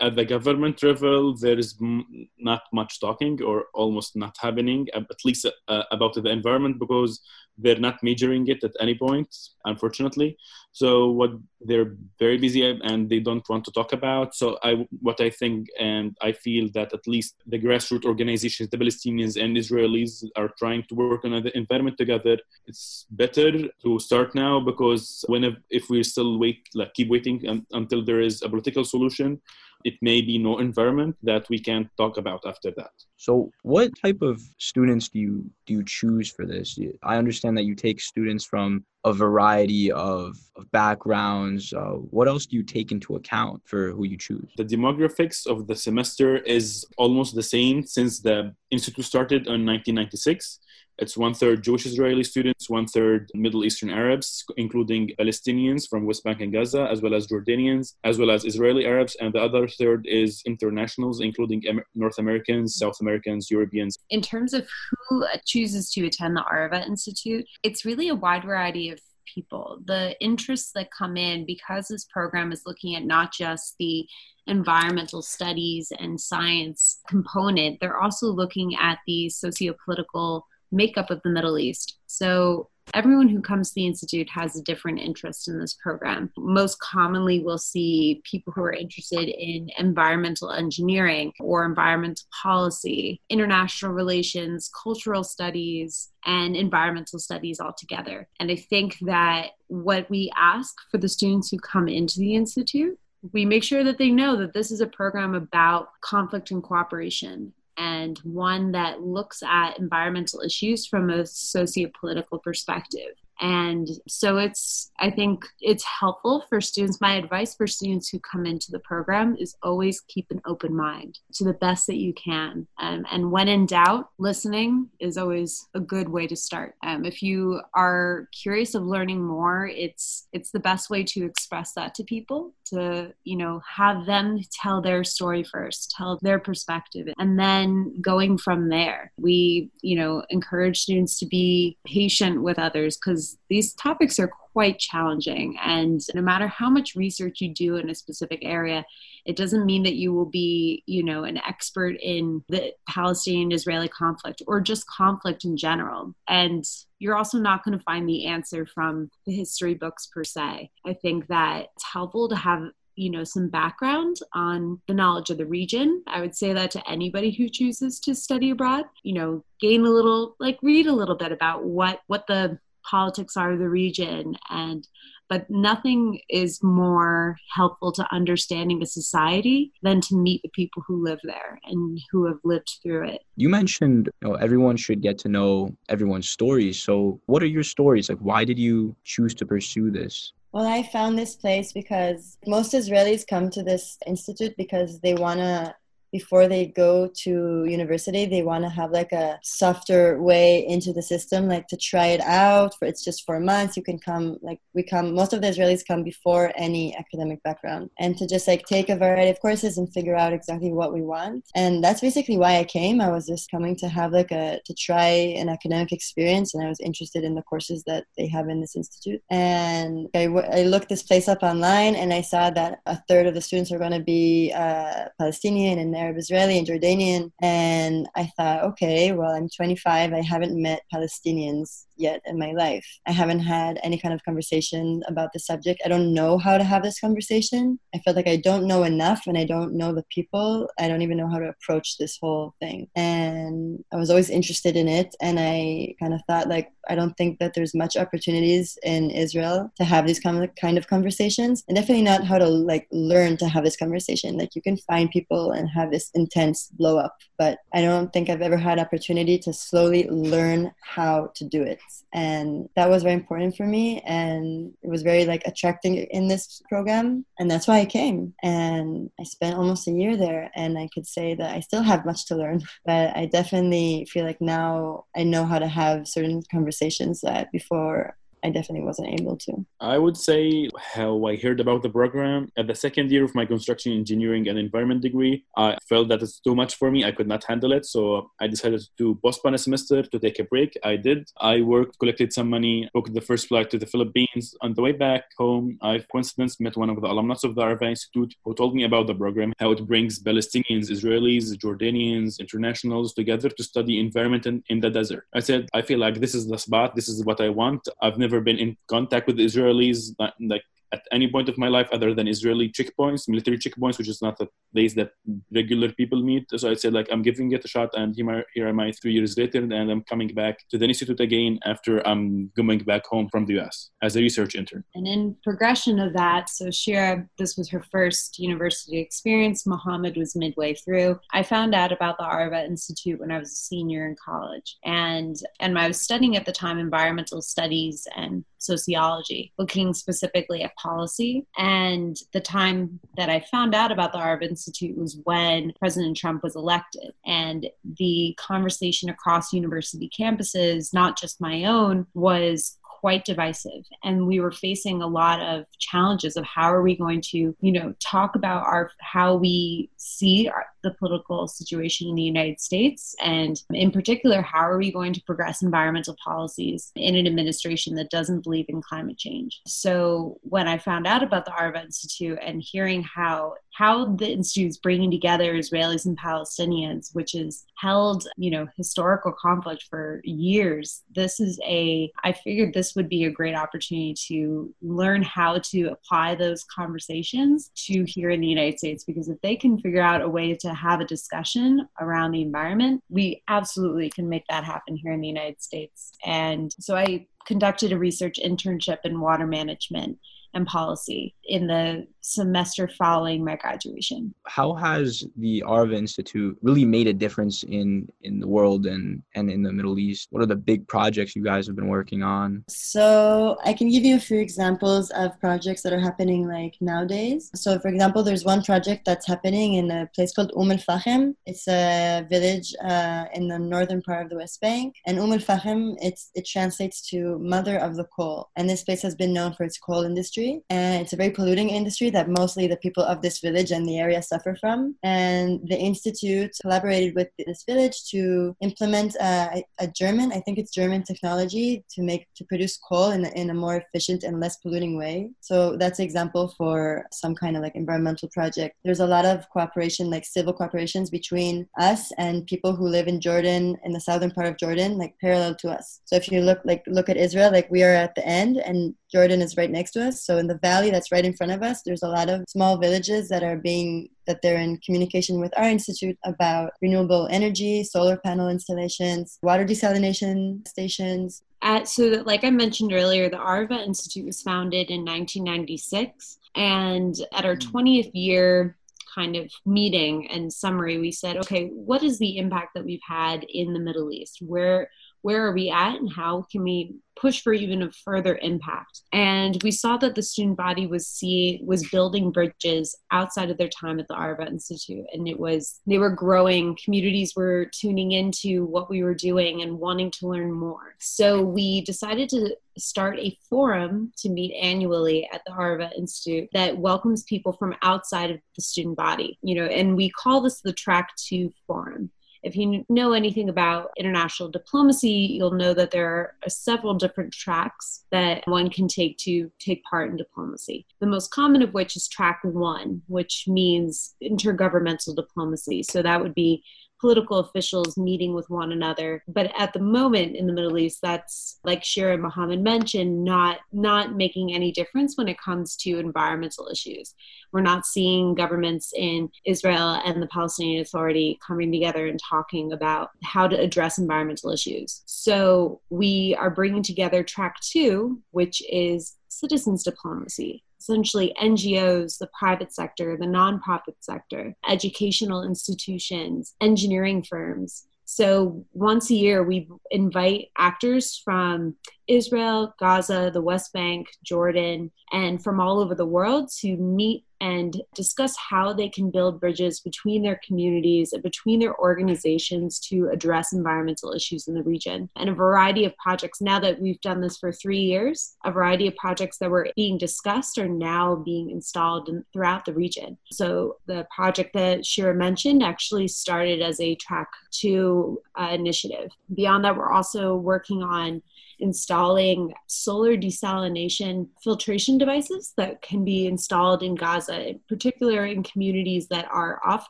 at 0.01 0.15
the 0.15 0.25
government 0.25 0.83
level, 0.83 1.35
there 1.37 1.57
is 1.57 1.75
m- 1.81 2.27
not 2.37 2.61
much 2.73 2.99
talking 2.99 3.41
or 3.41 3.65
almost 3.73 4.15
not 4.15 4.35
happening, 4.39 4.87
at 4.93 5.05
least 5.23 5.45
uh, 5.67 5.83
about 5.91 6.13
the 6.13 6.29
environment, 6.29 6.79
because 6.79 7.21
they're 7.57 7.79
not 7.79 8.03
measuring 8.03 8.47
it 8.47 8.63
at 8.63 8.71
any 8.79 8.95
point, 8.95 9.33
unfortunately. 9.65 10.37
So 10.71 11.09
what 11.09 11.31
they're 11.61 11.95
very 12.19 12.37
busy 12.37 12.63
and 12.63 13.09
they 13.09 13.19
don't 13.19 13.47
want 13.49 13.65
to 13.65 13.71
talk 13.71 13.91
about. 13.91 14.35
So 14.35 14.57
I, 14.63 14.87
what 15.01 15.19
I 15.19 15.29
think 15.29 15.67
and 15.79 16.15
I 16.21 16.31
feel 16.31 16.69
that 16.73 16.93
at 16.93 17.07
least 17.07 17.35
the 17.47 17.59
grassroots 17.59 18.05
organizations, 18.05 18.69
the 18.69 18.77
Palestinians 18.77 19.41
and 19.41 19.57
Israelis, 19.57 20.23
are 20.35 20.51
trying 20.57 20.83
to 20.89 20.95
work 20.95 21.25
on 21.25 21.31
the 21.43 21.57
environment 21.57 21.97
together. 21.97 22.37
It's 22.67 23.05
better 23.11 23.51
to 23.83 23.99
start 23.99 24.35
now 24.35 24.59
because 24.59 25.25
when 25.27 25.57
if 25.69 25.89
we 25.89 26.03
still 26.03 26.39
wait, 26.39 26.69
like 26.75 26.93
keep 26.93 27.09
waiting 27.09 27.65
until 27.71 28.05
there 28.05 28.21
is 28.21 28.41
a 28.41 28.49
political 28.49 28.85
solution, 28.85 29.41
it 29.85 29.95
may 30.01 30.21
be 30.21 30.37
no 30.37 30.59
environment 30.59 31.15
that 31.23 31.47
we 31.49 31.59
can 31.59 31.89
talk 31.97 32.17
about 32.17 32.45
after 32.45 32.71
that. 32.71 32.91
So, 33.17 33.51
what 33.63 33.91
type 34.03 34.21
of 34.21 34.41
students 34.57 35.09
do 35.09 35.19
you 35.19 35.49
do 35.65 35.73
you 35.73 35.83
choose 35.83 36.29
for 36.29 36.45
this? 36.45 36.77
I 37.03 37.17
understand 37.17 37.57
that 37.57 37.63
you 37.63 37.75
take 37.75 38.01
students 38.01 38.43
from 38.43 38.85
a 39.05 39.13
variety 39.13 39.91
of, 39.91 40.37
of 40.57 40.69
backgrounds. 40.71 41.71
Uh, 41.71 41.93
what 42.11 42.27
else 42.27 42.45
do 42.45 42.57
you 42.57 42.63
take 42.63 42.91
into 42.91 43.15
account 43.15 43.61
for 43.65 43.91
who 43.91 44.05
you 44.05 44.17
choose? 44.17 44.49
The 44.57 44.65
demographics 44.65 45.47
of 45.47 45.67
the 45.67 45.75
semester 45.75 46.37
is 46.37 46.85
almost 46.97 47.33
the 47.35 47.43
same 47.43 47.85
since 47.85 48.19
the 48.19 48.53
institute 48.71 49.05
started 49.05 49.47
in 49.47 49.65
1996. 49.65 50.59
It's 51.01 51.17
one 51.17 51.33
third 51.33 51.63
Jewish 51.63 51.85
Israeli 51.85 52.23
students, 52.23 52.69
one 52.69 52.85
third 52.85 53.31
Middle 53.33 53.63
Eastern 53.63 53.89
Arabs, 53.89 54.43
including 54.57 55.11
Palestinians 55.19 55.87
from 55.89 56.05
West 56.05 56.23
Bank 56.25 56.41
and 56.41 56.51
Gaza, 56.51 56.87
as 56.91 57.01
well 57.01 57.13
as 57.13 57.25
Jordanians, 57.27 57.93
as 58.03 58.17
well 58.17 58.31
as 58.31 58.43
Israeli 58.43 58.85
Arabs. 58.85 59.15
And 59.21 59.33
the 59.33 59.41
other 59.41 59.67
third 59.67 60.05
is 60.07 60.41
internationals, 60.45 61.21
including 61.21 61.63
North 61.95 62.17
Americans, 62.17 62.75
South 62.75 62.99
Americans, 62.99 63.49
Europeans. 63.49 63.97
In 64.09 64.21
terms 64.21 64.53
of 64.53 64.67
who 65.07 65.25
chooses 65.45 65.89
to 65.93 66.05
attend 66.05 66.35
the 66.35 66.43
Arava 66.51 66.85
Institute, 66.85 67.45
it's 67.63 67.85
really 67.85 68.09
a 68.09 68.15
wide 68.15 68.43
variety 68.43 68.89
of 68.89 68.99
people. 69.33 69.79
The 69.85 70.19
interests 70.19 70.71
that 70.73 70.89
come 70.91 71.15
in 71.15 71.45
because 71.45 71.87
this 71.87 72.05
program 72.05 72.51
is 72.51 72.63
looking 72.65 72.95
at 72.95 73.05
not 73.05 73.31
just 73.31 73.75
the 73.79 74.07
environmental 74.47 75.21
studies 75.21 75.93
and 75.97 76.19
science 76.19 76.99
component, 77.07 77.79
they're 77.79 77.99
also 77.99 78.27
looking 78.27 78.75
at 78.75 78.99
the 79.07 79.29
socio-political 79.29 80.45
makeup 80.71 81.09
of 81.09 81.21
the 81.23 81.29
Middle 81.29 81.57
East. 81.57 81.99
So 82.07 82.69
everyone 82.93 83.27
who 83.27 83.41
comes 83.41 83.69
to 83.69 83.75
the 83.75 83.87
Institute 83.87 84.29
has 84.29 84.55
a 84.55 84.63
different 84.63 84.99
interest 84.99 85.47
in 85.47 85.59
this 85.59 85.75
program. 85.81 86.31
Most 86.37 86.79
commonly, 86.79 87.39
we'll 87.39 87.57
see 87.57 88.21
people 88.29 88.53
who 88.53 88.61
are 88.61 88.73
interested 88.73 89.29
in 89.29 89.69
environmental 89.77 90.51
engineering 90.51 91.31
or 91.39 91.65
environmental 91.65 92.25
policy, 92.41 93.21
international 93.29 93.93
relations, 93.93 94.69
cultural 94.83 95.23
studies, 95.23 96.09
and 96.25 96.55
environmental 96.55 97.19
studies 97.19 97.59
altogether. 97.59 98.27
And 98.39 98.51
I 98.51 98.55
think 98.55 98.97
that 99.01 99.51
what 99.67 100.09
we 100.09 100.31
ask 100.35 100.75
for 100.91 100.97
the 100.97 101.09
students 101.09 101.49
who 101.49 101.57
come 101.59 101.87
into 101.87 102.19
the 102.19 102.35
Institute 102.35 102.97
we 103.33 103.45
make 103.45 103.63
sure 103.63 103.83
that 103.83 103.97
they 103.97 104.09
know 104.09 104.37
that 104.37 104.53
this 104.53 104.71
is 104.71 104.79
a 104.81 104.87
program 104.87 105.35
about 105.35 105.89
conflict 106.01 106.51
and 106.51 106.63
cooperation 106.63 107.53
and 107.79 108.19
one 108.23 108.73
that 108.73 109.01
looks 109.01 109.41
at 109.41 109.79
environmental 109.79 110.41
issues 110.41 110.85
from 110.85 111.09
a 111.09 111.25
socio-political 111.25 112.39
perspective. 112.39 113.15
And 113.41 113.87
so 114.05 114.37
it's, 114.37 114.91
I 114.99 115.09
think 115.09 115.45
it's 115.61 115.85
helpful 115.85 116.43
for 116.49 116.59
students. 116.59 116.99
My 116.99 117.15
advice 117.15 117.55
for 117.55 117.67
students 117.67 118.09
who 118.09 118.19
come 118.19 118.45
into 118.45 118.69
the 118.69 118.79
program 118.79 119.37
is 119.39 119.55
always 119.63 120.01
keep 120.01 120.27
an 120.29 120.41
open 120.45 120.75
mind 120.75 121.19
to 121.35 121.45
the 121.45 121.53
best 121.53 121.87
that 121.87 121.95
you 121.95 122.13
can. 122.13 122.67
Um, 122.79 123.05
and 123.09 123.31
when 123.31 123.47
in 123.47 123.65
doubt, 123.65 124.09
listening 124.17 124.89
is 124.99 125.17
always 125.17 125.65
a 125.73 125.79
good 125.79 126.09
way 126.09 126.27
to 126.27 126.35
start. 126.35 126.75
Um, 126.83 127.05
if 127.05 127.23
you 127.23 127.61
are 127.73 128.27
curious 128.33 128.75
of 128.75 128.83
learning 128.83 129.23
more, 129.23 129.67
it's, 129.67 130.27
it's 130.33 130.51
the 130.51 130.59
best 130.59 130.89
way 130.89 131.03
to 131.05 131.23
express 131.23 131.71
that 131.73 131.95
to 131.95 132.03
people 132.03 132.53
to, 132.69 133.13
you 133.23 133.37
know, 133.37 133.61
have 133.67 134.05
them 134.05 134.39
tell 134.61 134.81
their 134.81 135.03
story 135.03 135.43
first, 135.43 135.93
tell 135.95 136.19
their 136.21 136.39
perspective. 136.39 137.07
And 137.17 137.39
then 137.39 137.93
going 138.01 138.37
from 138.37 138.69
there, 138.69 139.11
we, 139.17 139.71
you 139.81 139.97
know, 139.97 140.23
encourage 140.29 140.79
students 140.79 141.19
to 141.19 141.25
be 141.25 141.77
patient 141.85 142.43
with 142.43 142.59
others 142.59 142.97
because 142.97 143.37
these 143.49 143.73
topics 143.73 144.19
are 144.19 144.31
quite 144.53 144.79
challenging. 144.79 145.57
And 145.63 146.01
no 146.13 146.21
matter 146.21 146.47
how 146.47 146.69
much 146.69 146.95
research 146.95 147.41
you 147.41 147.53
do 147.53 147.75
in 147.77 147.89
a 147.89 147.95
specific 147.95 148.39
area, 148.43 148.85
it 149.25 149.35
doesn't 149.35 149.65
mean 149.65 149.83
that 149.83 149.95
you 149.95 150.13
will 150.13 150.25
be, 150.25 150.83
you 150.85 151.03
know, 151.03 151.23
an 151.23 151.37
expert 151.37 151.95
in 152.01 152.43
the 152.49 152.73
Palestinian 152.87 153.51
Israeli 153.51 153.87
conflict 153.87 154.41
or 154.47 154.61
just 154.61 154.87
conflict 154.87 155.45
in 155.45 155.57
general. 155.57 156.15
And 156.27 156.65
you're 156.99 157.15
also 157.15 157.37
not 157.37 157.63
going 157.63 157.77
to 157.77 157.83
find 157.83 158.07
the 158.07 158.25
answer 158.25 158.65
from 158.65 159.09
the 159.25 159.33
history 159.33 159.73
books 159.73 160.07
per 160.07 160.23
se. 160.23 160.71
I 160.85 160.93
think 160.93 161.27
that 161.27 161.67
it's 161.75 161.85
helpful 161.85 162.29
to 162.29 162.35
have 162.35 162.69
you 162.95 163.09
know 163.09 163.23
some 163.23 163.47
background 163.47 164.17
on 164.33 164.81
the 164.87 164.93
knowledge 164.93 165.29
of 165.29 165.37
the 165.37 165.45
region 165.45 166.03
i 166.07 166.19
would 166.19 166.35
say 166.35 166.51
that 166.51 166.69
to 166.69 166.89
anybody 166.89 167.31
who 167.31 167.47
chooses 167.47 167.97
to 167.97 168.13
study 168.13 168.49
abroad 168.49 168.83
you 169.03 169.13
know 169.13 169.41
gain 169.61 169.85
a 169.85 169.89
little 169.89 170.35
like 170.37 170.59
read 170.61 170.85
a 170.85 170.91
little 170.91 171.15
bit 171.15 171.31
about 171.31 171.63
what 171.63 172.01
what 172.07 172.27
the 172.27 172.59
politics 172.89 173.37
are 173.37 173.53
of 173.53 173.59
the 173.59 173.69
region 173.69 174.35
and 174.49 174.87
but 175.29 175.47
nothing 175.47 176.19
is 176.27 176.61
more 176.63 177.37
helpful 177.53 177.91
to 177.91 178.11
understanding 178.11 178.81
a 178.81 178.85
society 178.87 179.71
than 179.83 180.01
to 180.01 180.15
meet 180.15 180.41
the 180.41 180.49
people 180.49 180.83
who 180.87 181.03
live 181.03 181.19
there 181.23 181.59
and 181.65 181.99
who 182.11 182.25
have 182.25 182.39
lived 182.43 182.79
through 182.81 183.07
it. 183.07 183.21
You 183.35 183.47
mentioned 183.47 184.09
you 184.23 184.29
know, 184.29 184.35
everyone 184.35 184.75
should 184.75 185.01
get 185.01 185.19
to 185.19 185.29
know 185.29 185.75
everyone's 185.87 186.27
stories. 186.27 186.81
So, 186.81 187.21
what 187.27 187.43
are 187.43 187.47
your 187.47 187.63
stories? 187.63 188.09
Like, 188.09 188.17
why 188.17 188.43
did 188.43 188.57
you 188.57 188.95
choose 189.03 189.35
to 189.35 189.45
pursue 189.45 189.91
this? 189.91 190.33
Well, 190.51 190.65
I 190.65 190.81
found 190.81 191.17
this 191.17 191.35
place 191.35 191.71
because 191.71 192.37
most 192.47 192.73
Israelis 192.73 193.25
come 193.27 193.51
to 193.51 193.61
this 193.61 193.99
institute 194.07 194.55
because 194.57 194.99
they 194.99 195.13
want 195.13 195.39
to 195.41 195.75
before 196.11 196.47
they 196.47 196.65
go 196.65 197.09
to 197.23 197.65
university 197.65 198.25
they 198.25 198.41
want 198.41 198.63
to 198.63 198.69
have 198.69 198.91
like 198.91 199.11
a 199.11 199.39
softer 199.43 200.21
way 200.21 200.65
into 200.67 200.93
the 200.93 201.01
system 201.01 201.47
like 201.47 201.67
to 201.67 201.77
try 201.77 202.07
it 202.07 202.21
out 202.21 202.77
for 202.77 202.85
it's 202.85 203.03
just 203.03 203.25
four 203.25 203.39
months 203.39 203.77
you 203.77 203.83
can 203.83 203.99
come 203.99 204.37
like 204.41 204.59
we 204.73 204.83
come 204.83 205.13
most 205.13 205.33
of 205.33 205.41
the 205.41 205.47
israelis 205.47 205.85
come 205.85 206.03
before 206.03 206.51
any 206.55 206.95
academic 206.97 207.41
background. 207.43 207.89
And 207.99 208.17
to 208.17 208.27
just 208.27 208.47
like 208.47 208.65
take 208.65 208.89
a 208.89 208.95
variety 208.95 209.31
of 209.31 209.39
courses 209.39 209.77
and 209.77 209.91
figure 209.91 210.15
out 210.15 210.33
exactly 210.33 210.71
what 210.71 210.93
we 210.93 211.01
want. 211.01 211.45
And 211.55 211.83
that's 211.83 212.01
basically 212.01 212.37
why 212.37 212.57
i 212.57 212.63
came. 212.63 213.01
I 213.01 213.09
was 213.09 213.25
just 213.25 213.49
coming 213.51 213.75
to 213.77 213.87
have 213.87 214.11
like 214.11 214.31
a 214.31 214.59
to 214.65 214.73
try 214.73 215.09
an 215.41 215.49
academic 215.49 215.91
experience 215.91 216.53
and 216.53 216.63
i 216.63 216.69
was 216.69 216.79
interested 216.79 217.23
in 217.23 217.35
the 217.35 217.41
courses 217.43 217.83
that 217.87 218.05
they 218.17 218.27
have 218.27 218.49
in 218.49 218.61
this 218.61 218.75
institute. 218.75 219.21
And 219.29 220.07
I, 220.13 220.25
w- 220.25 220.47
I 220.59 220.63
looked 220.63 220.89
this 220.89 221.03
place 221.03 221.27
up 221.27 221.43
online 221.43 221.95
and 221.95 222.13
i 222.13 222.21
saw 222.21 222.49
that 222.49 222.79
a 222.85 222.97
third 223.07 223.25
of 223.27 223.33
the 223.33 223.41
students 223.41 223.71
are 223.71 223.79
going 223.79 223.97
to 223.99 223.99
be 223.99 224.51
uh, 224.55 225.05
palestinian 225.17 225.79
and 225.79 225.91
Arab 225.99 226.17
Israeli 226.17 226.57
and 226.57 226.67
Jordanian. 226.67 227.31
And 227.41 228.07
I 228.15 228.31
thought, 228.37 228.63
okay, 228.63 229.11
well, 229.11 229.31
I'm 229.31 229.49
25. 229.49 230.13
I 230.13 230.21
haven't 230.21 230.61
met 230.61 230.81
Palestinians 230.93 231.85
yet 231.99 232.21
in 232.25 232.39
my 232.39 232.51
life. 232.53 232.85
I 233.05 233.11
haven't 233.11 233.41
had 233.41 233.79
any 233.83 233.99
kind 233.99 234.13
of 234.13 234.23
conversation 234.23 235.03
about 235.07 235.33
the 235.33 235.39
subject. 235.39 235.81
I 235.83 235.89
don't 235.89 236.13
know 236.13 236.37
how 236.37 236.57
to 236.57 236.63
have 236.63 236.81
this 236.81 236.99
conversation. 236.99 237.79
I 237.93 237.99
feel 237.99 238.13
like 238.13 238.27
I 238.27 238.37
don't 238.37 238.65
know 238.65 238.83
enough 238.83 239.27
and 239.27 239.37
I 239.37 239.43
don't 239.43 239.73
know 239.73 239.93
the 239.93 240.05
people. 240.09 240.69
I 240.79 240.87
don't 240.87 241.01
even 241.01 241.17
know 241.17 241.29
how 241.29 241.39
to 241.39 241.49
approach 241.49 241.97
this 241.97 242.17
whole 242.21 242.55
thing. 242.61 242.87
And 242.95 243.83
I 243.91 243.97
was 243.97 244.09
always 244.09 244.29
interested 244.29 244.75
in 244.77 244.87
it. 244.87 245.13
And 245.21 245.39
I 245.39 245.95
kind 245.99 246.13
of 246.13 246.21
thought, 246.27 246.47
like, 246.47 246.71
I 246.89 246.95
don't 246.95 247.15
think 247.17 247.39
that 247.39 247.53
there's 247.53 247.75
much 247.75 247.97
opportunities 247.97 248.77
in 248.83 249.11
Israel 249.11 249.71
to 249.77 249.83
have 249.83 250.07
these 250.07 250.19
kind 250.19 250.43
of, 250.43 250.49
kind 250.55 250.77
of 250.77 250.87
conversations, 250.87 251.63
and 251.67 251.75
definitely 251.75 252.03
not 252.03 252.23
how 252.23 252.39
to 252.39 252.47
like 252.47 252.87
learn 252.91 253.37
to 253.37 253.47
have 253.47 253.63
this 253.63 253.77
conversation. 253.77 254.37
Like 254.37 254.55
you 254.55 254.61
can 254.61 254.77
find 254.77 255.11
people 255.11 255.51
and 255.51 255.69
have 255.69 255.88
this 255.89 256.09
intense 256.13 256.67
blow 256.67 256.97
up, 256.97 257.15
but 257.37 257.59
I 257.73 257.81
don't 257.81 258.11
think 258.11 258.29
I've 258.29 258.41
ever 258.41 258.57
had 258.57 258.79
opportunity 258.79 259.37
to 259.39 259.53
slowly 259.53 260.07
learn 260.09 260.71
how 260.81 261.31
to 261.35 261.45
do 261.45 261.61
it, 261.61 261.79
and 262.13 262.69
that 262.75 262.89
was 262.89 263.03
very 263.03 263.15
important 263.15 263.55
for 263.55 263.65
me, 263.65 264.01
and 264.01 264.73
it 264.81 264.89
was 264.89 265.03
very 265.03 265.25
like 265.25 265.43
attracting 265.45 265.95
in 265.97 266.27
this 266.27 266.61
program, 266.69 267.25
and 267.39 267.49
that's 267.49 267.67
why 267.67 267.79
I 267.79 267.85
came. 267.85 268.33
And 268.43 269.09
I 269.19 269.23
spent 269.23 269.57
almost 269.57 269.87
a 269.87 269.91
year 269.91 270.17
there, 270.17 270.51
and 270.55 270.77
I 270.77 270.89
could 270.93 271.07
say 271.07 271.35
that 271.35 271.55
I 271.55 271.59
still 271.59 271.83
have 271.83 272.05
much 272.05 272.25
to 272.27 272.35
learn, 272.35 272.61
but 272.85 273.15
I 273.15 273.25
definitely 273.25 274.07
feel 274.11 274.25
like 274.25 274.41
now 274.41 275.05
I 275.15 275.23
know 275.23 275.45
how 275.45 275.59
to 275.59 275.67
have 275.67 276.07
certain 276.07 276.41
conversations 276.51 277.21
that 277.21 277.51
before 277.51 278.15
I 278.43 278.49
definitely 278.49 278.85
wasn't 278.85 279.19
able 279.19 279.37
to. 279.37 279.65
I 279.79 279.97
would 279.97 280.17
say 280.17 280.69
how 280.95 281.25
I 281.25 281.35
heard 281.35 281.59
about 281.59 281.83
the 281.83 281.89
program 281.89 282.49
at 282.57 282.67
the 282.67 282.75
second 282.75 283.11
year 283.11 283.23
of 283.23 283.35
my 283.35 283.45
construction 283.45 283.93
engineering 283.93 284.47
and 284.47 284.57
environment 284.57 285.01
degree. 285.01 285.45
I 285.57 285.77
felt 285.87 286.09
that 286.09 286.21
it's 286.21 286.39
too 286.39 286.55
much 286.55 286.75
for 286.75 286.91
me. 286.91 287.03
I 287.03 287.11
could 287.11 287.27
not 287.27 287.43
handle 287.43 287.71
it. 287.71 287.85
So 287.85 288.31
I 288.39 288.47
decided 288.47 288.81
to 288.97 289.19
postpone 289.23 289.55
a 289.55 289.57
semester 289.57 290.03
to 290.03 290.19
take 290.19 290.39
a 290.39 290.43
break. 290.43 290.77
I 290.83 290.95
did. 290.95 291.29
I 291.39 291.61
worked, 291.61 291.99
collected 291.99 292.33
some 292.33 292.49
money, 292.49 292.89
booked 292.93 293.13
the 293.13 293.21
first 293.21 293.47
flight 293.47 293.69
to 293.71 293.77
the 293.77 293.85
Philippines. 293.85 294.55
On 294.61 294.73
the 294.73 294.81
way 294.81 294.91
back 294.91 295.23
home, 295.37 295.77
I 295.81 296.03
coincidence 296.11 296.59
met 296.59 296.77
one 296.77 296.89
of 296.89 297.01
the 297.01 297.07
alumnus 297.07 297.43
of 297.43 297.55
the 297.55 297.61
Arava 297.61 297.89
Institute 297.89 298.33
who 298.43 298.53
told 298.53 298.75
me 298.75 298.83
about 298.83 299.07
the 299.07 299.15
program, 299.15 299.53
how 299.59 299.71
it 299.71 299.85
brings 299.85 300.21
Palestinians, 300.21 300.89
Israelis, 300.89 301.55
Jordanians, 301.55 302.39
internationals 302.39 303.13
together 303.13 303.49
to 303.49 303.63
study 303.63 303.99
environment 303.99 304.45
in, 304.45 304.63
in 304.69 304.79
the 304.79 304.89
desert. 304.89 305.25
I 305.33 305.39
said, 305.39 305.67
I 305.73 305.81
feel 305.81 305.99
like 305.99 306.19
this 306.19 306.35
is 306.35 306.47
the 306.47 306.57
spot. 306.57 306.95
This 306.95 307.09
is 307.09 307.23
what 307.23 307.41
I 307.41 307.49
want. 307.49 307.87
I've 308.01 308.17
never 308.17 308.28
never 308.29 308.41
been 308.41 308.57
in 308.57 308.77
contact 308.87 309.27
with 309.27 309.37
Israelis. 309.37 310.13
Like 310.19 310.63
at 310.91 311.03
any 311.11 311.29
point 311.31 311.49
of 311.49 311.57
my 311.57 311.67
life 311.67 311.87
other 311.91 312.13
than 312.13 312.27
Israeli 312.27 312.69
checkpoints, 312.69 313.27
military 313.27 313.57
checkpoints, 313.57 313.97
which 313.97 314.07
is 314.07 314.21
not 314.21 314.39
a 314.41 314.47
place 314.73 314.93
that 314.95 315.11
regular 315.53 315.91
people 315.91 316.21
meet. 316.21 316.45
So 316.55 316.69
I 316.69 316.75
said, 316.75 316.93
like, 316.93 317.07
I'm 317.11 317.21
giving 317.21 317.51
it 317.51 317.65
a 317.65 317.67
shot, 317.67 317.89
and 317.93 318.15
here, 318.15 318.45
here 318.53 318.67
am 318.67 318.79
I 318.79 318.91
three 318.91 319.13
years 319.13 319.37
later, 319.37 319.59
and 319.59 319.73
I'm 319.73 320.03
coming 320.03 320.29
back 320.33 320.67
to 320.69 320.77
the 320.77 320.85
institute 320.85 321.19
again 321.19 321.59
after 321.65 322.05
I'm 322.07 322.51
going 322.55 322.79
back 322.79 323.05
home 323.05 323.29
from 323.29 323.45
the 323.45 323.59
US 323.59 323.91
as 324.01 324.15
a 324.15 324.19
research 324.21 324.55
intern. 324.55 324.83
And 324.95 325.07
in 325.07 325.35
progression 325.43 325.99
of 325.99 326.13
that, 326.13 326.49
so 326.49 326.71
Shira, 326.71 327.27
this 327.37 327.57
was 327.57 327.69
her 327.69 327.83
first 327.91 328.39
university 328.39 328.99
experience. 328.99 329.65
Mohammed 329.65 330.17
was 330.17 330.35
midway 330.35 330.73
through. 330.73 331.19
I 331.31 331.43
found 331.43 331.75
out 331.75 331.91
about 331.91 332.17
the 332.17 332.23
Arava 332.23 332.65
Institute 332.65 333.19
when 333.19 333.31
I 333.31 333.39
was 333.39 333.51
a 333.51 333.55
senior 333.55 334.07
in 334.07 334.15
college, 334.23 334.77
and 334.83 335.35
and 335.59 335.77
I 335.77 335.87
was 335.87 336.01
studying 336.01 336.35
at 336.35 336.45
the 336.45 336.51
time 336.51 336.79
environmental 336.79 337.41
studies 337.41 338.07
and 338.15 338.43
sociology, 338.59 339.53
looking 339.57 339.93
specifically 339.93 340.63
at 340.63 340.75
policy. 340.75 341.45
And 341.57 342.17
the 342.33 342.41
time 342.41 342.99
that 343.17 343.29
I 343.29 343.39
found 343.51 343.73
out 343.73 343.91
about 343.91 344.11
the 344.11 344.19
Arava 344.19 344.43
Institute 344.43 344.97
was 344.97 345.17
when 345.23 345.73
President 345.79 346.17
Trump 346.17 346.43
was 346.43 346.55
elected. 346.55 347.13
And 347.25 347.69
the 347.97 348.35
conversation 348.37 349.09
across 349.09 349.53
university 349.53 350.09
campuses, 350.17 350.93
not 350.93 351.17
just 351.17 351.41
my 351.41 351.65
own, 351.65 352.05
was 352.13 352.77
quite 352.99 353.23
divisive 353.23 353.85
and 354.03 354.27
we 354.27 354.41
were 354.41 354.51
facing 354.51 355.01
a 355.01 355.07
lot 355.07 355.41
of 355.41 355.63
challenges 355.79 356.35
of 356.35 356.43
how 356.43 356.69
are 356.73 356.81
we 356.81 356.97
going 356.97 357.21
to 357.21 357.55
you 357.61 357.71
know 357.71 357.93
talk 358.01 358.35
about 358.35 358.63
our 358.65 358.91
how 358.99 359.35
we 359.35 359.89
see 359.95 360.49
our, 360.49 360.65
the 360.83 360.91
political 360.91 361.47
situation 361.47 362.07
in 362.07 362.15
the 362.15 362.21
United 362.21 362.59
States 362.59 363.15
and 363.21 363.61
in 363.73 363.91
particular 363.91 364.41
how 364.41 364.59
are 364.59 364.77
we 364.77 364.91
going 364.91 365.13
to 365.13 365.21
progress 365.23 365.61
environmental 365.61 366.15
policies 366.23 366.91
in 366.95 367.15
an 367.15 367.27
administration 367.27 367.95
that 367.95 368.09
doesn't 368.09 368.43
believe 368.43 368.65
in 368.69 368.81
climate 368.81 369.17
change 369.17 369.61
so 369.65 370.39
when 370.41 370.67
I 370.67 370.77
found 370.77 371.07
out 371.07 371.23
about 371.23 371.45
the 371.45 371.51
Arava 371.51 371.83
Institute 371.83 372.39
and 372.41 372.61
hearing 372.61 373.03
how 373.03 373.55
how 373.79 374.05
the 374.15 374.29
institute 374.29 374.67
is 374.67 374.77
bringing 374.77 375.09
together 375.09 375.53
Israelis 375.53 376.05
and 376.05 376.19
Palestinians, 376.19 377.15
which 377.15 377.31
has 377.31 377.63
held, 377.77 378.27
you 378.35 378.51
know, 378.51 378.67
historical 378.75 379.31
conflict 379.31 379.85
for 379.89 380.19
years. 380.25 381.03
This 381.15 381.39
is 381.39 381.57
a, 381.63 382.11
I 382.25 382.33
figured 382.33 382.73
this 382.73 382.93
would 382.97 383.07
be 383.07 383.23
a 383.23 383.31
great 383.31 383.55
opportunity 383.55 384.15
to 384.27 384.75
learn 384.81 385.21
how 385.21 385.59
to 385.59 385.85
apply 385.85 386.35
those 386.35 386.65
conversations 386.65 387.71
to 387.87 388.03
here 388.05 388.31
in 388.31 388.41
the 388.41 388.47
United 388.47 388.79
States, 388.79 389.05
because 389.05 389.29
if 389.29 389.39
they 389.39 389.55
can 389.55 389.79
figure 389.79 390.01
out 390.01 390.21
a 390.21 390.27
way 390.27 390.55
to 390.55 390.68
have 390.73 390.99
a 390.99 391.05
discussion 391.05 391.87
around 391.99 392.31
the 392.31 392.41
environment, 392.41 393.03
we 393.09 393.43
absolutely 393.47 394.09
can 394.09 394.29
make 394.29 394.43
that 394.49 394.63
happen 394.63 394.95
here 394.95 395.11
in 395.11 395.21
the 395.21 395.27
United 395.27 395.61
States. 395.61 396.11
And 396.25 396.73
so 396.79 396.95
I 396.95 397.27
conducted 397.45 397.91
a 397.91 397.97
research 397.97 398.35
internship 398.43 398.99
in 399.03 399.21
water 399.21 399.47
management 399.47 400.17
and 400.53 400.65
policy 400.65 401.35
in 401.45 401.67
the 401.67 402.07
semester 402.21 402.89
following 402.97 403.43
my 403.43 403.55
graduation. 403.55 404.33
How 404.47 404.73
has 404.73 405.23
the 405.37 405.63
Arava 405.65 405.95
Institute 405.95 406.57
really 406.61 406.85
made 406.85 407.07
a 407.07 407.13
difference 407.13 407.63
in 407.63 408.09
in 408.21 408.39
the 408.39 408.47
world 408.47 408.85
and 408.85 409.21
and 409.35 409.49
in 409.49 409.61
the 409.63 409.71
Middle 409.71 409.99
East? 409.99 410.27
What 410.31 410.43
are 410.43 410.47
the 410.47 410.55
big 410.55 410.87
projects 410.87 411.35
you 411.35 411.43
guys 411.43 411.67
have 411.67 411.75
been 411.75 411.87
working 411.87 412.23
on? 412.23 412.63
So 412.67 413.57
I 413.63 413.73
can 413.73 413.89
give 413.89 414.03
you 414.03 414.15
a 414.15 414.19
few 414.19 414.39
examples 414.39 415.09
of 415.11 415.39
projects 415.39 415.81
that 415.83 415.93
are 415.93 415.99
happening 415.99 416.47
like 416.47 416.75
nowadays. 416.81 417.51
So 417.55 417.79
for 417.79 417.87
example, 417.87 418.23
there's 418.23 418.45
one 418.45 418.63
project 418.63 419.05
that's 419.05 419.27
happening 419.27 419.75
in 419.75 419.91
a 419.91 420.07
place 420.15 420.33
called 420.33 420.51
Umm 420.57 420.71
al 420.71 420.77
Fahim. 420.77 421.35
It's 421.45 421.67
a 421.67 422.25
village 422.29 422.73
uh, 422.83 423.25
in 423.33 423.47
the 423.47 423.59
northern 423.59 424.01
part 424.01 424.23
of 424.25 424.29
the 424.29 424.37
West 424.37 424.59
Bank, 424.61 424.95
and 425.05 425.19
Umm 425.19 425.33
al 425.33 425.39
Fahim 425.39 425.95
it's 426.01 426.31
it 426.35 426.45
translates 426.45 427.01
to 427.09 427.39
mother 427.39 427.77
of 427.77 427.95
the 427.95 428.05
coal. 428.15 428.49
And 428.55 428.69
this 428.69 428.83
place 428.83 429.01
has 429.01 429.15
been 429.15 429.33
known 429.33 429.53
for 429.53 429.63
its 429.63 429.77
coal 429.77 430.03
industry, 430.03 430.61
and 430.69 431.01
it's 431.01 431.13
a 431.13 431.17
very 431.17 431.31
polluting 431.31 431.69
industry 431.69 432.08
that 432.11 432.29
mostly 432.29 432.67
the 432.67 432.77
people 432.77 433.03
of 433.03 433.21
this 433.21 433.39
village 433.39 433.71
and 433.71 433.87
the 433.87 433.97
area 433.97 434.21
suffer 434.21 434.55
from. 434.55 434.95
And 435.03 435.59
the 435.67 435.77
institute 435.77 436.51
collaborated 436.61 437.15
with 437.15 437.29
this 437.37 437.63
village 437.67 438.09
to 438.11 438.55
implement 438.61 439.15
a, 439.15 439.63
a 439.79 439.87
German, 439.87 440.31
I 440.31 440.39
think 440.41 440.57
it's 440.57 440.71
German 440.71 441.03
technology 441.03 441.83
to 441.91 442.01
make 442.01 442.27
to 442.35 442.43
produce 442.45 442.77
coal 442.77 443.11
in, 443.11 443.25
in 443.25 443.49
a 443.49 443.53
more 443.53 443.77
efficient 443.77 444.23
and 444.23 444.39
less 444.39 444.57
polluting 444.57 444.97
way. 444.97 445.31
So 445.41 445.75
that's 445.77 445.99
an 445.99 446.05
example 446.05 446.53
for 446.57 447.05
some 447.11 447.35
kind 447.35 447.55
of 447.55 447.63
like 447.63 447.75
environmental 447.75 448.29
project. 448.29 448.75
There's 448.83 448.99
a 448.99 449.07
lot 449.07 449.25
of 449.25 449.49
cooperation, 449.49 450.09
like 450.09 450.25
civil 450.25 450.53
cooperations 450.53 451.11
between 451.11 451.67
us 451.79 452.11
and 452.17 452.45
people 452.47 452.75
who 452.75 452.87
live 452.87 453.07
in 453.07 453.21
Jordan, 453.21 453.77
in 453.83 453.93
the 453.93 453.99
southern 453.99 454.31
part 454.31 454.47
of 454.47 454.57
Jordan, 454.57 454.97
like 454.97 455.15
parallel 455.19 455.55
to 455.55 455.69
us. 455.69 456.01
So 456.05 456.15
if 456.15 456.31
you 456.31 456.41
look 456.41 456.59
like 456.65 456.83
look 456.87 457.09
at 457.09 457.17
Israel, 457.17 457.51
like 457.51 457.69
we 457.69 457.83
are 457.83 457.93
at 457.93 458.15
the 458.15 458.25
end 458.25 458.57
and 458.57 458.95
Jordan 459.11 459.41
is 459.41 459.57
right 459.57 459.71
next 459.71 459.91
to 459.91 460.07
us. 460.07 460.23
So 460.23 460.37
in 460.37 460.47
the 460.47 460.59
valley 460.59 460.91
that's 460.91 461.11
right 461.11 461.25
in 461.25 461.33
front 461.33 461.51
of 461.51 461.63
us, 461.63 461.81
there's 461.81 461.98
a 462.03 462.07
lot 462.07 462.29
of 462.29 462.43
small 462.47 462.77
villages 462.77 463.29
that 463.29 463.43
are 463.43 463.57
being 463.57 464.09
that 464.27 464.41
they're 464.43 464.59
in 464.59 464.77
communication 464.77 465.39
with 465.39 465.51
our 465.57 465.67
institute 465.67 466.17
about 466.23 466.71
renewable 466.81 467.27
energy, 467.31 467.83
solar 467.83 468.17
panel 468.17 468.47
installations, 468.47 469.39
water 469.41 469.65
desalination 469.65 470.67
stations. 470.67 471.41
At, 471.61 471.87
so, 471.87 472.09
that, 472.11 472.27
like 472.27 472.43
I 472.43 472.51
mentioned 472.51 472.93
earlier, 472.93 473.29
the 473.29 473.37
Arava 473.37 473.83
Institute 473.83 474.25
was 474.25 474.41
founded 474.41 474.91
in 474.91 475.03
1996, 475.03 476.37
and 476.55 477.15
at 477.33 477.45
our 477.45 477.55
20th 477.55 478.11
hmm. 478.11 478.17
year 478.17 478.77
kind 479.13 479.35
of 479.35 479.51
meeting 479.65 480.29
and 480.29 480.53
summary, 480.53 480.99
we 480.99 481.11
said, 481.11 481.37
okay, 481.37 481.67
what 481.67 482.03
is 482.03 482.19
the 482.19 482.37
impact 482.37 482.75
that 482.75 482.85
we've 482.85 483.01
had 483.07 483.43
in 483.49 483.73
the 483.73 483.79
Middle 483.79 484.11
East? 484.11 484.37
Where 484.41 484.89
where 485.21 485.45
are 485.45 485.53
we 485.53 485.69
at 485.69 485.95
and 485.95 486.11
how 486.11 486.45
can 486.51 486.63
we 486.63 486.95
push 487.19 487.41
for 487.41 487.53
even 487.53 487.83
a 487.83 487.91
further 488.05 488.37
impact? 488.41 489.01
And 489.11 489.61
we 489.63 489.71
saw 489.71 489.97
that 489.97 490.15
the 490.15 490.23
student 490.23 490.57
body 490.57 490.87
was 490.87 491.07
see 491.07 491.61
was 491.65 491.89
building 491.89 492.31
bridges 492.31 492.95
outside 493.11 493.49
of 493.49 493.57
their 493.57 493.69
time 493.69 493.99
at 493.99 494.07
the 494.07 494.13
arava 494.13 494.47
institute 494.47 495.05
and 495.11 495.27
it 495.27 495.39
was 495.39 495.81
they 495.85 495.97
were 495.97 496.09
growing. 496.09 496.77
Communities 496.83 497.33
were 497.35 497.69
tuning 497.73 498.11
into 498.13 498.65
what 498.65 498.89
we 498.89 499.03
were 499.03 499.15
doing 499.15 499.61
and 499.61 499.79
wanting 499.79 500.11
to 500.11 500.27
learn 500.27 500.51
more. 500.51 500.95
So 500.99 501.41
we 501.41 501.81
decided 501.81 502.29
to 502.29 502.55
start 502.77 503.19
a 503.19 503.37
forum 503.49 504.11
to 504.17 504.29
meet 504.29 504.55
annually 504.55 505.27
at 505.33 505.41
the 505.45 505.51
arava 505.51 505.91
institute 505.97 506.49
that 506.53 506.77
welcomes 506.77 507.23
people 507.23 507.53
from 507.53 507.75
outside 507.81 508.31
of 508.31 508.39
the 508.55 508.61
student 508.61 508.95
body 508.95 509.37
you 509.41 509.55
know 509.55 509.65
and 509.65 509.95
we 509.95 510.09
call 510.09 510.41
this 510.41 510.61
the 510.61 510.73
track 510.73 511.09
two 511.17 511.51
forum 511.67 512.09
If 512.43 512.55
you 512.55 512.85
know 512.89 513.13
anything 513.13 513.49
about 513.49 513.91
international 513.97 514.49
diplomacy, 514.49 515.09
you'll 515.09 515.51
know 515.51 515.73
that 515.73 515.91
there 515.91 516.35
are 516.43 516.49
several 516.49 516.93
different 516.93 517.33
tracks 517.33 518.05
that 518.11 518.47
one 518.47 518.69
can 518.69 518.87
take 518.87 519.17
to 519.19 519.51
take 519.59 519.83
part 519.83 520.09
in 520.09 520.17
diplomacy. 520.17 520.85
The 520.99 521.07
most 521.07 521.31
common 521.31 521.61
of 521.61 521.73
which 521.73 521.95
is 521.95 522.07
track 522.07 522.39
one, 522.43 523.01
which 523.07 523.45
means 523.47 524.15
intergovernmental 524.23 525.15
diplomacy. 525.15 525.83
So 525.83 526.01
that 526.01 526.21
would 526.21 526.33
be 526.33 526.63
political 526.99 527.39
officials 527.39 527.97
meeting 527.97 528.33
with 528.33 528.49
one 528.49 528.71
another. 528.71 529.23
But 529.27 529.51
at 529.57 529.73
the 529.73 529.79
moment 529.79 530.35
in 530.35 530.47
the 530.47 530.53
Middle 530.53 530.77
East, 530.77 530.99
that's 531.01 531.59
like 531.63 531.83
Shira 531.83 532.17
Mohammed 532.17 532.61
mentioned, 532.61 533.23
not 533.23 533.59
not 533.71 534.15
making 534.15 534.53
any 534.53 534.71
difference 534.71 535.17
when 535.17 535.27
it 535.27 535.39
comes 535.39 535.75
to 535.77 535.99
environmental 535.99 536.67
issues. 536.71 537.13
We're 537.51 537.61
not 537.61 537.85
seeing 537.85 538.35
governments 538.35 538.93
in 538.95 539.29
Israel 539.45 540.01
and 540.05 540.21
the 540.21 540.27
Palestinian 540.27 540.81
Authority 540.81 541.39
coming 541.45 541.71
together 541.71 542.07
and 542.07 542.19
talking 542.29 542.73
about 542.73 543.09
how 543.23 543.47
to 543.47 543.59
address 543.59 543.97
environmental 543.97 544.51
issues. 544.51 545.01
So 545.05 545.81
we 545.89 546.35
are 546.39 546.51
bringing 546.51 546.83
together 546.83 547.23
track 547.23 547.55
two, 547.61 548.21
which 548.31 548.61
is 548.69 549.15
citizens 549.29 549.83
diplomacy 549.83 550.63
essentially 550.79 551.33
NGOs, 551.41 552.17
the 552.17 552.29
private 552.37 552.73
sector, 552.73 553.17
the 553.17 553.25
nonprofit 553.25 553.95
sector, 553.99 554.55
educational 554.67 555.43
institutions, 555.43 556.55
engineering 556.61 557.23
firms. 557.23 557.85
So 558.05 558.65
once 558.73 559.11
a 559.11 559.15
year, 559.15 559.43
we 559.43 559.69
invite 559.91 560.47
actors 560.57 561.21
from 561.23 561.75
Israel, 562.09 562.73
Gaza, 562.79 563.29
the 563.31 563.41
West 563.41 563.71
Bank, 563.71 564.07
Jordan, 564.23 564.91
and 565.11 565.41
from 565.41 565.59
all 565.59 565.79
over 565.79 565.95
the 565.95 566.05
world 566.05 566.49
to 566.59 566.75
meet 566.75 567.23
and 567.41 567.81
discuss 567.95 568.35
how 568.35 568.73
they 568.73 568.89
can 568.89 569.11
build 569.11 569.39
bridges 569.39 569.79
between 569.79 570.21
their 570.21 570.41
communities 570.45 571.13
and 571.13 571.23
between 571.23 571.59
their 571.59 571.77
organizations 571.79 572.79
to 572.79 573.09
address 573.13 573.53
environmental 573.53 574.11
issues 574.11 574.47
in 574.47 574.53
the 574.53 574.63
region. 574.63 575.09
And 575.15 575.29
a 575.29 575.33
variety 575.33 575.85
of 575.85 575.95
projects, 575.97 576.41
now 576.41 576.59
that 576.59 576.81
we've 576.81 576.99
done 576.99 577.21
this 577.21 577.37
for 577.37 577.51
three 577.51 577.79
years, 577.79 578.35
a 578.43 578.51
variety 578.51 578.87
of 578.87 578.95
projects 578.97 579.37
that 579.37 579.49
were 579.49 579.69
being 579.75 579.97
discussed 579.97 580.57
are 580.57 580.67
now 580.67 581.15
being 581.15 581.49
installed 581.49 582.09
in, 582.09 582.25
throughout 582.33 582.65
the 582.65 582.73
region. 582.73 583.17
So 583.31 583.77
the 583.85 584.05
project 584.13 584.53
that 584.55 584.85
Shira 584.85 585.13
mentioned 585.13 585.63
actually 585.63 586.09
started 586.09 586.61
as 586.61 586.81
a 586.81 586.95
track 586.95 587.29
two 587.51 588.21
uh, 588.35 588.49
initiative. 588.51 589.11
Beyond 589.33 589.63
that, 589.63 589.77
we're 589.77 589.91
also 589.91 590.35
working 590.35 590.83
on 590.83 591.21
installing 591.59 592.53
solar 592.67 593.15
desalination 593.15 594.27
filtration 594.43 594.97
devices 594.97 595.53
that 595.57 595.81
can 595.81 596.03
be 596.03 596.27
installed 596.27 596.83
in 596.83 596.95
Gaza, 596.95 597.49
in 597.49 597.59
particular 597.67 598.25
in 598.25 598.43
communities 598.43 599.07
that 599.07 599.27
are 599.31 599.59
off 599.65 599.87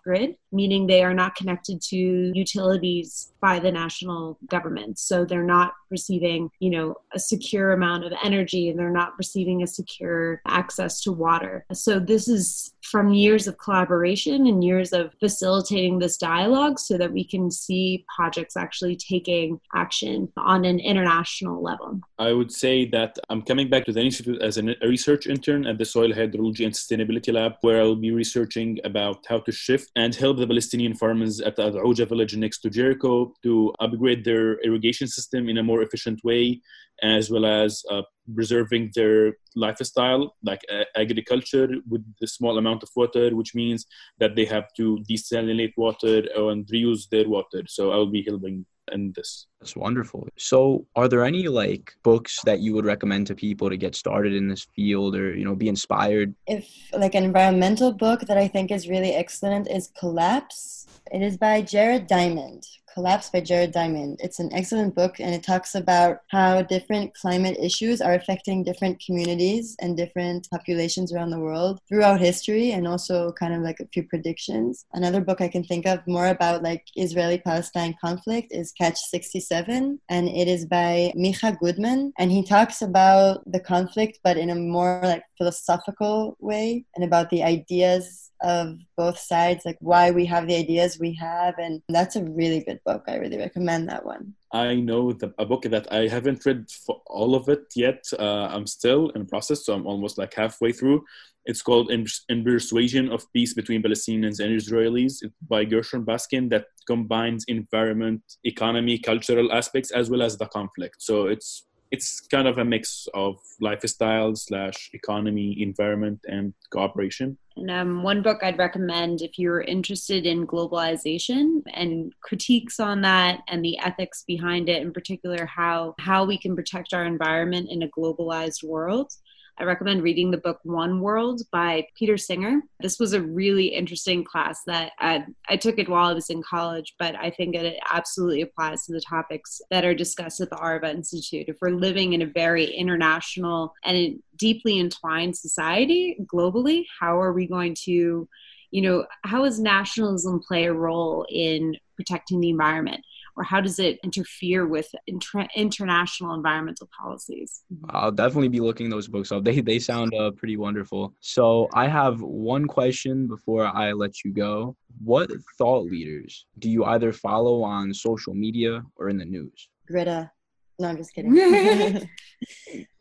grid, 0.04 0.36
meaning 0.52 0.88
they 0.88 1.04
are 1.04 1.14
not 1.14 1.36
connected 1.36 1.82
to 1.82 2.32
utilities 2.34 3.32
by 3.42 3.60
the 3.60 3.72
national 3.72 4.38
government. 4.48 5.00
So 5.00 5.26
they're 5.26 5.44
not 5.44 5.74
receiving, 5.90 6.50
you 6.60 6.70
know, 6.70 6.96
a 7.14 7.20
secure 7.20 7.72
amount 7.72 8.06
of 8.06 8.14
energy 8.24 8.70
and 8.70 8.78
they're 8.78 8.90
not 8.90 9.18
receiving 9.18 9.64
a 9.64 9.68
secure 9.68 10.42
access 10.48 11.02
to 11.02 11.12
water. 11.12 11.66
So 11.74 12.00
this 12.00 12.28
is 12.28 12.74
from 12.92 13.14
years 13.14 13.48
of 13.48 13.58
collaboration 13.58 14.48
and 14.48 14.64
years 14.64 14.94
of 14.94 15.14
facilitating 15.20 16.00
this 16.00 16.18
dialogue 16.18 16.80
so 16.80 16.98
that 16.98 17.12
we 17.12 17.24
can 17.24 17.52
see 17.52 18.06
projects 18.16 18.58
actually 18.58 18.96
taking 18.96 19.60
action 19.76 20.32
on 20.38 20.66
an 20.66 20.80
international 20.80 21.62
level. 21.62 22.00
I 22.18 22.34
would 22.34 22.52
say 22.52 22.86
that 22.90 23.18
I'm 23.30 23.42
coming 23.42 23.70
back 23.70 23.86
to 23.86 23.94
the 23.94 24.02
Institute 24.02 24.42
as 24.42 24.58
a 24.58 24.64
research 24.82 25.28
intern 25.28 25.66
at 25.68 25.78
the 25.78 25.86
Soil 25.86 26.12
Hydrology 26.12 26.66
and 26.66 26.74
Sustainability 26.74 27.34
Lab, 27.34 27.54
where 27.62 27.82
I'll 27.82 27.96
be 27.96 28.12
researching 28.12 28.80
about 28.84 29.26
how 29.28 29.40
to 29.40 29.52
shift 29.52 29.92
and 29.96 30.14
help 30.16 30.38
the 30.38 30.48
Palestinian 30.48 30.96
farmers 30.96 31.40
at 31.42 31.56
the 31.56 31.72
Ad'uja 31.72 32.08
village 32.08 32.36
next 32.36 32.60
to 32.60 32.70
Jericho 32.70 33.34
to 33.44 33.74
upgrade 33.80 34.24
their 34.26 34.60
irrigation 34.62 35.08
system 35.08 35.50
in 35.50 35.58
a 35.58 35.64
more 35.64 35.82
efficient 35.82 36.20
way, 36.24 36.62
as 37.02 37.30
well 37.30 37.46
as 37.46 37.84
uh, 37.90 38.02
preserving 38.34 38.92
their 38.96 39.34
lifestyle, 39.56 40.36
like 40.44 40.62
uh, 40.72 40.84
agriculture 40.96 41.70
with 41.88 42.04
the 42.22 42.28
small 42.28 42.58
amount 42.58 42.84
of 42.84 42.90
water, 42.96 43.36
which 43.36 43.56
means 43.56 43.86
that 44.20 44.36
they 44.36 44.46
have 44.46 44.66
to 44.78 45.00
desalinate 45.10 45.74
water 45.78 46.24
and 46.36 46.68
reuse 46.68 47.10
their 47.10 47.28
water. 47.28 47.64
So 47.68 47.92
I'll 47.92 48.12
be 48.12 48.24
helping 48.28 48.66
in 48.92 49.14
this. 49.16 49.48
That's 49.60 49.76
wonderful. 49.76 50.28
So, 50.38 50.86
are 50.96 51.08
there 51.08 51.24
any 51.24 51.48
like 51.48 51.94
books 52.04 52.42
that 52.44 52.60
you 52.60 52.74
would 52.74 52.86
recommend 52.86 53.28
to 53.28 53.36
people 53.36 53.70
to 53.70 53.78
get 53.78 53.96
started 53.96 54.34
in 54.34 54.48
this 54.48 54.66
field 54.76 55.16
or, 55.16 55.36
you 55.36 55.46
know, 55.46 55.56
be 55.56 55.68
inspired? 55.68 56.34
If 56.48 56.68
like 56.94 57.16
an 57.16 57.24
environmental 57.24 57.92
book 57.92 58.22
that 58.22 58.38
I 58.38 58.48
think 58.48 58.72
is 58.72 58.88
really 58.88 59.14
excellent 59.14 59.70
is 59.70 59.92
Collapse. 60.00 60.88
It 61.12 61.22
is 61.22 61.38
by 61.38 61.62
Jared 61.62 62.08
Diamond. 62.08 62.66
Collapse 62.94 63.30
by 63.30 63.42
Jared 63.42 63.72
Diamond. 63.72 64.20
It's 64.22 64.40
an 64.40 64.52
excellent 64.54 64.96
book 64.96 65.20
and 65.20 65.34
it 65.34 65.44
talks 65.44 65.76
about 65.76 66.20
how 66.30 66.62
different 66.62 67.14
climate 67.14 67.58
issues 67.62 68.02
are 68.02 68.14
affecting 68.14 68.64
different 68.64 69.02
communities 69.06 69.76
and 69.80 69.96
different 69.96 70.48
populations 70.50 71.14
around 71.14 71.30
the 71.30 71.40
world 71.40 71.80
throughout 71.88 72.20
history 72.20 72.72
and 72.72 72.88
also 72.88 73.32
kind 73.34 73.54
of 73.54 73.62
like 73.62 73.80
a 73.80 73.88
few 73.94 74.04
predictions. 74.04 74.86
Another 74.94 75.22
book 75.22 75.42
I 75.42 75.48
can 75.48 75.64
think 75.64 75.86
of 75.86 76.06
more 76.08 76.28
about 76.28 76.64
like 76.64 76.86
Israeli 76.96 77.38
Palestine 77.38 77.96
conflict 78.02 78.52
is 78.52 78.72
Catch 78.72 78.98
67 78.98 80.00
and 80.10 80.30
it 80.30 80.48
is 80.48 80.66
by 80.66 81.14
Micah 81.16 81.58
Goodman 81.60 82.14
and 82.18 82.32
he 82.32 82.44
talks 82.44 82.82
about 82.82 83.44
the 83.52 83.60
conflict 83.60 84.20
but 84.24 84.38
in 84.38 84.50
a 84.50 84.56
more 84.56 85.00
like 85.04 85.24
philosophical 85.38 86.38
way 86.40 86.86
and 86.96 87.04
about 87.04 87.30
the 87.30 87.44
ideas 87.44 88.29
of 88.42 88.78
both 88.96 89.18
sides, 89.18 89.66
like 89.66 89.78
why 89.80 90.12
we 90.12 90.26
have 90.26 90.48
the 90.48 90.56
ideas 90.56 90.98
we 91.00 91.14
have. 91.16 91.56
And 91.58 91.82
that's 91.90 92.16
a 92.16 92.24
really 92.24 92.62
good 92.62 92.80
book. 92.86 93.04
I 93.08 93.16
really 93.16 93.38
recommend 93.38 93.90
that 93.90 94.06
one. 94.06 94.34
I 94.52 94.76
know 94.76 95.12
the, 95.12 95.34
a 95.38 95.46
book 95.46 95.64
that 95.64 95.92
I 95.92 96.08
haven't 96.08 96.46
read 96.46 96.66
all 97.08 97.36
of 97.36 97.50
it 97.50 97.66
yet. 97.76 98.04
Uh, 98.18 98.48
I'm 98.52 98.66
still 98.66 99.10
in 99.10 99.26
process, 99.28 99.66
so 99.66 99.74
I'm 99.74 99.86
almost 99.86 100.18
like 100.18 100.34
halfway 100.34 100.72
through. 100.72 101.04
It's 101.46 101.62
called 101.62 101.90
In, 101.92 102.06
in 102.30 102.44
Persuasion 102.44 103.12
of 103.12 103.26
Peace 103.34 103.54
Between 103.54 103.82
Palestinians 103.82 104.40
and 104.40 104.60
Israelis 104.60 105.24
by 105.48 105.66
Gershon 105.66 106.06
Baskin 106.06 106.50
that 106.50 106.66
combines 106.86 107.46
environment, 107.48 108.22
economy, 108.44 109.00
cultural 109.00 109.52
aspects, 109.52 109.92
as 109.92 110.10
well 110.10 110.22
as 110.22 110.38
the 110.38 110.48
conflict. 110.48 110.98
So 111.00 111.28
it's 111.28 111.66
it's 111.92 112.20
kind 112.22 112.48
of 112.48 112.60
a 112.60 112.66
mix 112.66 113.08
of 113.14 113.38
lifestyle 113.60 114.36
slash 114.36 114.92
economy, 114.94 115.60
environment, 115.60 116.20
and 116.28 116.54
cooperation. 116.70 117.38
Um, 117.70 118.04
one 118.04 118.22
book 118.22 118.40
I'd 118.42 118.58
recommend 118.58 119.22
if 119.22 119.38
you're 119.38 119.62
interested 119.62 120.26
in 120.26 120.48
globalization 120.48 121.62
and 121.74 122.14
critiques 122.22 122.80
on 122.80 123.02
that 123.02 123.42
and 123.48 123.64
the 123.64 123.78
ethics 123.80 124.24
behind 124.26 124.70
it, 124.70 124.82
in 124.82 124.94
particular 124.94 125.46
how 125.46 125.96
how 126.00 126.26
we 126.26 126.38
can 126.38 126.56
protect 126.56 126.94
our 126.94 127.06
environment 127.06 127.70
in 127.70 127.84
a 127.84 127.88
globalized 127.88 128.64
world, 128.64 129.12
I 129.60 129.66
recommend 129.66 130.04
reading 130.04 130.32
the 130.32 130.38
book 130.38 130.60
One 130.64 131.02
World 131.02 131.42
by 131.52 131.86
Peter 131.98 132.18
Singer. 132.18 132.62
This 132.80 132.98
was 132.98 133.12
a 133.12 133.22
really 133.22 133.68
interesting 133.68 134.24
class 134.24 134.62
that 134.68 134.94
I, 135.00 135.26
I 135.50 135.58
took 135.58 135.78
it 135.80 135.90
while 135.90 136.10
I 136.10 136.14
was 136.14 136.30
in 136.30 136.42
college, 136.42 136.96
but 136.98 137.14
I 137.16 137.30
think 137.30 137.56
it 137.56 137.78
absolutely 137.92 138.42
applies 138.42 138.86
to 138.86 138.94
the 138.94 139.02
topics 139.02 139.62
that 139.70 139.84
are 139.84 139.94
discussed 139.94 140.40
at 140.40 140.50
the 140.50 140.56
Arava 140.56 140.90
Institute. 140.90 141.50
If 141.50 141.58
we're 141.62 141.72
living 141.72 142.14
in 142.14 142.22
a 142.22 142.26
very 142.26 142.68
international 142.68 143.74
and 143.84 144.20
deeply 144.38 144.80
entwined 144.80 145.36
society 145.36 146.16
globally, 146.34 146.86
how 146.98 147.20
are 147.20 147.34
we 147.34 147.46
going 147.46 147.76
to, 147.84 148.30
you 148.72 148.82
know, 148.82 149.06
how 149.26 149.44
does 149.44 149.60
nationalism 149.60 150.40
play 150.40 150.68
a 150.68 150.74
role 150.74 151.26
in 151.30 151.76
protecting 151.98 152.40
the 152.40 152.50
environment? 152.50 153.04
Or 153.36 153.44
how 153.44 153.62
does 153.62 153.80
it 153.80 154.00
interfere 154.04 154.68
with 154.68 154.88
inter- 155.08 155.48
international 155.56 156.34
environmental 156.34 156.90
policies? 157.00 157.64
I'll 157.90 158.12
definitely 158.12 158.50
be 158.50 158.60
looking 158.60 158.90
those 158.90 159.08
books 159.08 159.32
up. 159.32 159.44
They 159.44 159.62
they 159.62 159.80
sound 159.80 160.14
uh, 160.14 160.32
pretty 160.32 160.58
wonderful. 160.58 161.14
So 161.20 161.70
I 161.74 161.88
have 161.88 162.22
one 162.22 162.66
question 162.66 163.28
before 163.28 163.66
I 163.66 163.92
let 163.94 164.24
you 164.24 164.32
go. 164.34 164.76
What 165.04 165.30
thought 165.58 165.86
leaders 165.86 166.46
do 166.60 166.70
you 166.70 166.86
either 166.86 167.14
follow 167.14 167.64
on 167.64 167.94
social 167.94 168.34
media 168.34 168.84
or 168.96 169.10
in 169.10 169.18
the 169.18 169.26
news? 169.26 169.70
Greta. 169.88 170.32
No, 170.80 170.88
I'm 170.88 170.98
just 170.98 171.14
kidding. 171.14 171.36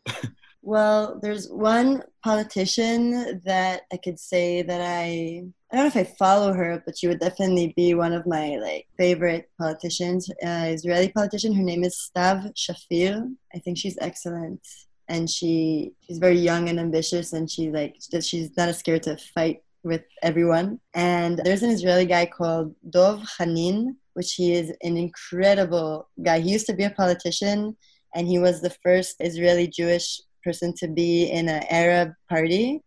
well, 0.61 1.19
there's 1.21 1.49
one 1.49 2.03
politician 2.23 3.41
that 3.45 3.83
I 3.91 3.97
could 3.97 4.19
say 4.19 4.61
that 4.61 4.81
I 4.81 5.43
I 5.71 5.75
don't 5.75 5.85
know 5.85 6.01
if 6.01 6.07
I 6.07 6.15
follow 6.17 6.51
her, 6.53 6.81
but 6.83 6.97
she 6.97 7.07
would 7.07 7.19
definitely 7.19 7.73
be 7.75 7.93
one 7.93 8.11
of 8.13 8.25
my 8.25 8.57
like 8.57 8.87
favorite 8.97 9.51
politicians. 9.59 10.27
Uh, 10.43 10.65
Israeli 10.69 11.09
politician. 11.09 11.53
Her 11.53 11.61
name 11.61 11.83
is 11.83 12.09
Stav 12.09 12.51
Shaffir. 12.55 13.31
I 13.53 13.59
think 13.59 13.77
she's 13.77 13.97
excellent, 14.01 14.61
and 15.07 15.29
she 15.29 15.91
she's 16.01 16.17
very 16.17 16.39
young 16.39 16.69
and 16.69 16.79
ambitious, 16.79 17.33
and 17.33 17.49
she 17.49 17.69
like 17.69 17.97
she's 18.21 18.49
not 18.57 18.73
scared 18.73 19.03
to 19.03 19.17
fight 19.35 19.61
with 19.83 20.01
everyone. 20.23 20.79
And 20.95 21.39
there's 21.43 21.61
an 21.61 21.69
Israeli 21.69 22.07
guy 22.07 22.25
called 22.25 22.73
Dov 22.89 23.21
Hanin, 23.37 23.95
which 24.15 24.33
he 24.33 24.53
is 24.53 24.73
an 24.81 24.97
incredible 24.97 26.09
guy. 26.23 26.39
He 26.39 26.51
used 26.51 26.65
to 26.65 26.73
be 26.73 26.85
a 26.85 26.89
politician, 26.89 27.77
and 28.15 28.27
he 28.27 28.39
was 28.39 28.61
the 28.61 28.75
first 28.83 29.17
Israeli 29.19 29.67
Jewish 29.67 30.19
person 30.43 30.73
to 30.77 30.87
be 30.87 31.29
in 31.29 31.47
an 31.47 31.63
Arab 31.69 32.13
party 32.27 32.81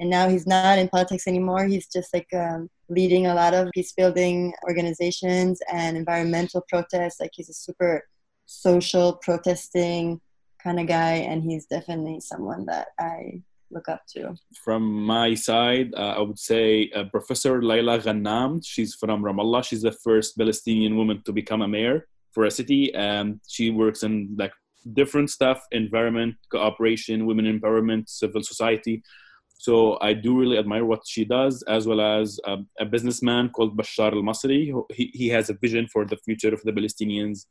and 0.00 0.08
now 0.08 0.28
he's 0.28 0.46
not 0.46 0.78
in 0.78 0.88
politics 0.88 1.28
anymore. 1.28 1.66
He's 1.66 1.86
just 1.86 2.12
like 2.14 2.26
um, 2.32 2.70
leading 2.88 3.26
a 3.26 3.34
lot 3.34 3.52
of 3.52 3.70
peace 3.72 3.92
building 3.92 4.52
organizations 4.64 5.60
and 5.70 5.94
environmental 5.94 6.64
protests. 6.68 7.20
Like 7.20 7.32
he's 7.34 7.50
a 7.50 7.54
super 7.54 8.08
social 8.46 9.20
protesting 9.22 10.20
kind 10.62 10.80
of 10.80 10.86
guy, 10.86 11.16
and 11.28 11.42
he's 11.42 11.66
definitely 11.66 12.20
someone 12.20 12.64
that 12.66 12.88
I 12.98 13.42
look 13.70 13.90
up 13.90 14.02
to. 14.14 14.34
From 14.64 14.82
my 15.04 15.34
side, 15.34 15.92
uh, 15.94 16.14
I 16.16 16.20
would 16.20 16.38
say 16.38 16.90
uh, 16.94 17.04
Professor 17.04 17.62
Laila 17.62 17.98
Ghannam. 17.98 18.62
She's 18.64 18.94
from 18.94 19.22
Ramallah. 19.22 19.64
She's 19.64 19.82
the 19.82 19.92
first 19.92 20.36
Palestinian 20.36 20.96
woman 20.96 21.22
to 21.26 21.32
become 21.32 21.60
a 21.60 21.68
mayor 21.68 22.08
for 22.32 22.44
a 22.44 22.50
city, 22.50 22.94
and 22.94 23.38
she 23.46 23.68
works 23.68 24.02
in 24.02 24.34
like 24.38 24.52
different 24.94 25.28
stuff: 25.28 25.62
environment, 25.72 26.36
cooperation, 26.50 27.26
women 27.26 27.44
empowerment, 27.44 28.08
civil 28.08 28.42
society. 28.42 29.02
So 29.66 29.98
I 30.00 30.14
do 30.14 30.38
really 30.40 30.56
admire 30.56 30.86
what 30.86 31.02
she 31.06 31.22
does, 31.26 31.62
as 31.68 31.86
well 31.86 32.00
as 32.00 32.40
um, 32.46 32.66
a 32.78 32.86
businessman 32.86 33.50
called 33.50 33.76
Bashar 33.76 34.10
Al 34.14 34.22
Masri. 34.22 34.72
He, 34.90 35.10
he 35.12 35.28
has 35.28 35.50
a 35.50 35.58
vision 35.64 35.86
for 35.86 36.06
the 36.06 36.16
future 36.16 36.54
of 36.54 36.62
the 36.62 36.72
Palestinians 36.72 37.44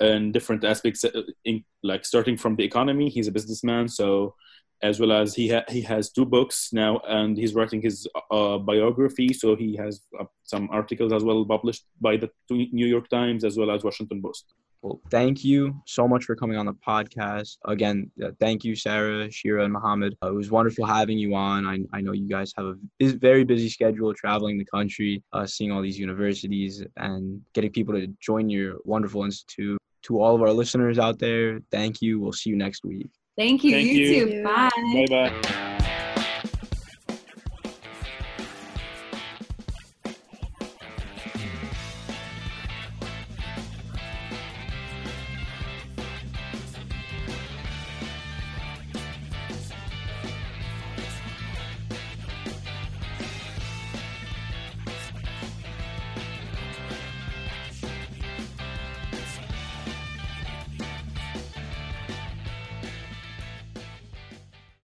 and 0.00 0.32
different 0.32 0.64
aspects, 0.64 1.04
uh, 1.04 1.22
in, 1.44 1.62
like 1.84 2.04
starting 2.04 2.36
from 2.36 2.56
the 2.56 2.64
economy. 2.64 3.08
He's 3.08 3.28
a 3.28 3.36
businessman, 3.38 3.86
so 3.86 4.34
as 4.82 4.98
well 5.00 5.12
as 5.12 5.34
he 5.34 5.48
ha- 5.48 5.64
he 5.68 5.80
has 5.82 6.10
two 6.10 6.24
books 6.24 6.72
now, 6.72 7.00
and 7.06 7.36
he's 7.36 7.54
writing 7.54 7.80
his 7.80 8.06
uh, 8.30 8.58
biography. 8.58 9.32
So 9.32 9.56
he 9.56 9.76
has 9.76 10.00
uh, 10.18 10.24
some 10.42 10.68
articles 10.70 11.12
as 11.12 11.24
well 11.24 11.44
published 11.44 11.84
by 12.00 12.16
the 12.16 12.30
New 12.50 12.86
York 12.86 13.08
Times 13.08 13.44
as 13.44 13.56
well 13.56 13.70
as 13.70 13.84
Washington 13.84 14.20
Post. 14.22 14.54
Well, 14.82 15.00
thank 15.12 15.44
you 15.44 15.80
so 15.86 16.08
much 16.08 16.24
for 16.24 16.34
coming 16.34 16.56
on 16.56 16.66
the 16.66 16.74
podcast. 16.74 17.56
Again, 17.66 18.10
uh, 18.22 18.32
thank 18.40 18.64
you, 18.64 18.74
Sarah, 18.74 19.30
Shira, 19.30 19.62
and 19.62 19.72
Mohammed. 19.72 20.16
Uh, 20.20 20.30
it 20.30 20.34
was 20.34 20.50
wonderful 20.50 20.84
having 20.84 21.18
you 21.18 21.36
on. 21.36 21.64
I, 21.64 21.78
I 21.96 22.00
know 22.00 22.10
you 22.10 22.28
guys 22.28 22.52
have 22.56 22.66
a 22.66 22.74
very 23.00 23.44
busy 23.44 23.68
schedule 23.68 24.12
traveling 24.12 24.58
the 24.58 24.64
country, 24.64 25.22
uh, 25.32 25.46
seeing 25.46 25.70
all 25.70 25.82
these 25.82 26.00
universities, 26.00 26.82
and 26.96 27.40
getting 27.54 27.70
people 27.70 27.94
to 27.94 28.08
join 28.20 28.50
your 28.50 28.78
wonderful 28.84 29.22
institute. 29.22 29.78
To 30.06 30.20
all 30.20 30.34
of 30.34 30.42
our 30.42 30.52
listeners 30.52 30.98
out 30.98 31.20
there, 31.20 31.60
thank 31.70 32.02
you. 32.02 32.18
We'll 32.18 32.32
see 32.32 32.50
you 32.50 32.56
next 32.56 32.84
week. 32.84 33.08
Thank 33.36 33.64
you. 33.64 33.72
Thank 33.72 33.88
you, 33.88 34.04
you. 34.04 34.26
too. 34.26 34.42
Bye. 34.42 34.70
Bye 34.94 35.06
bye. 35.08 35.68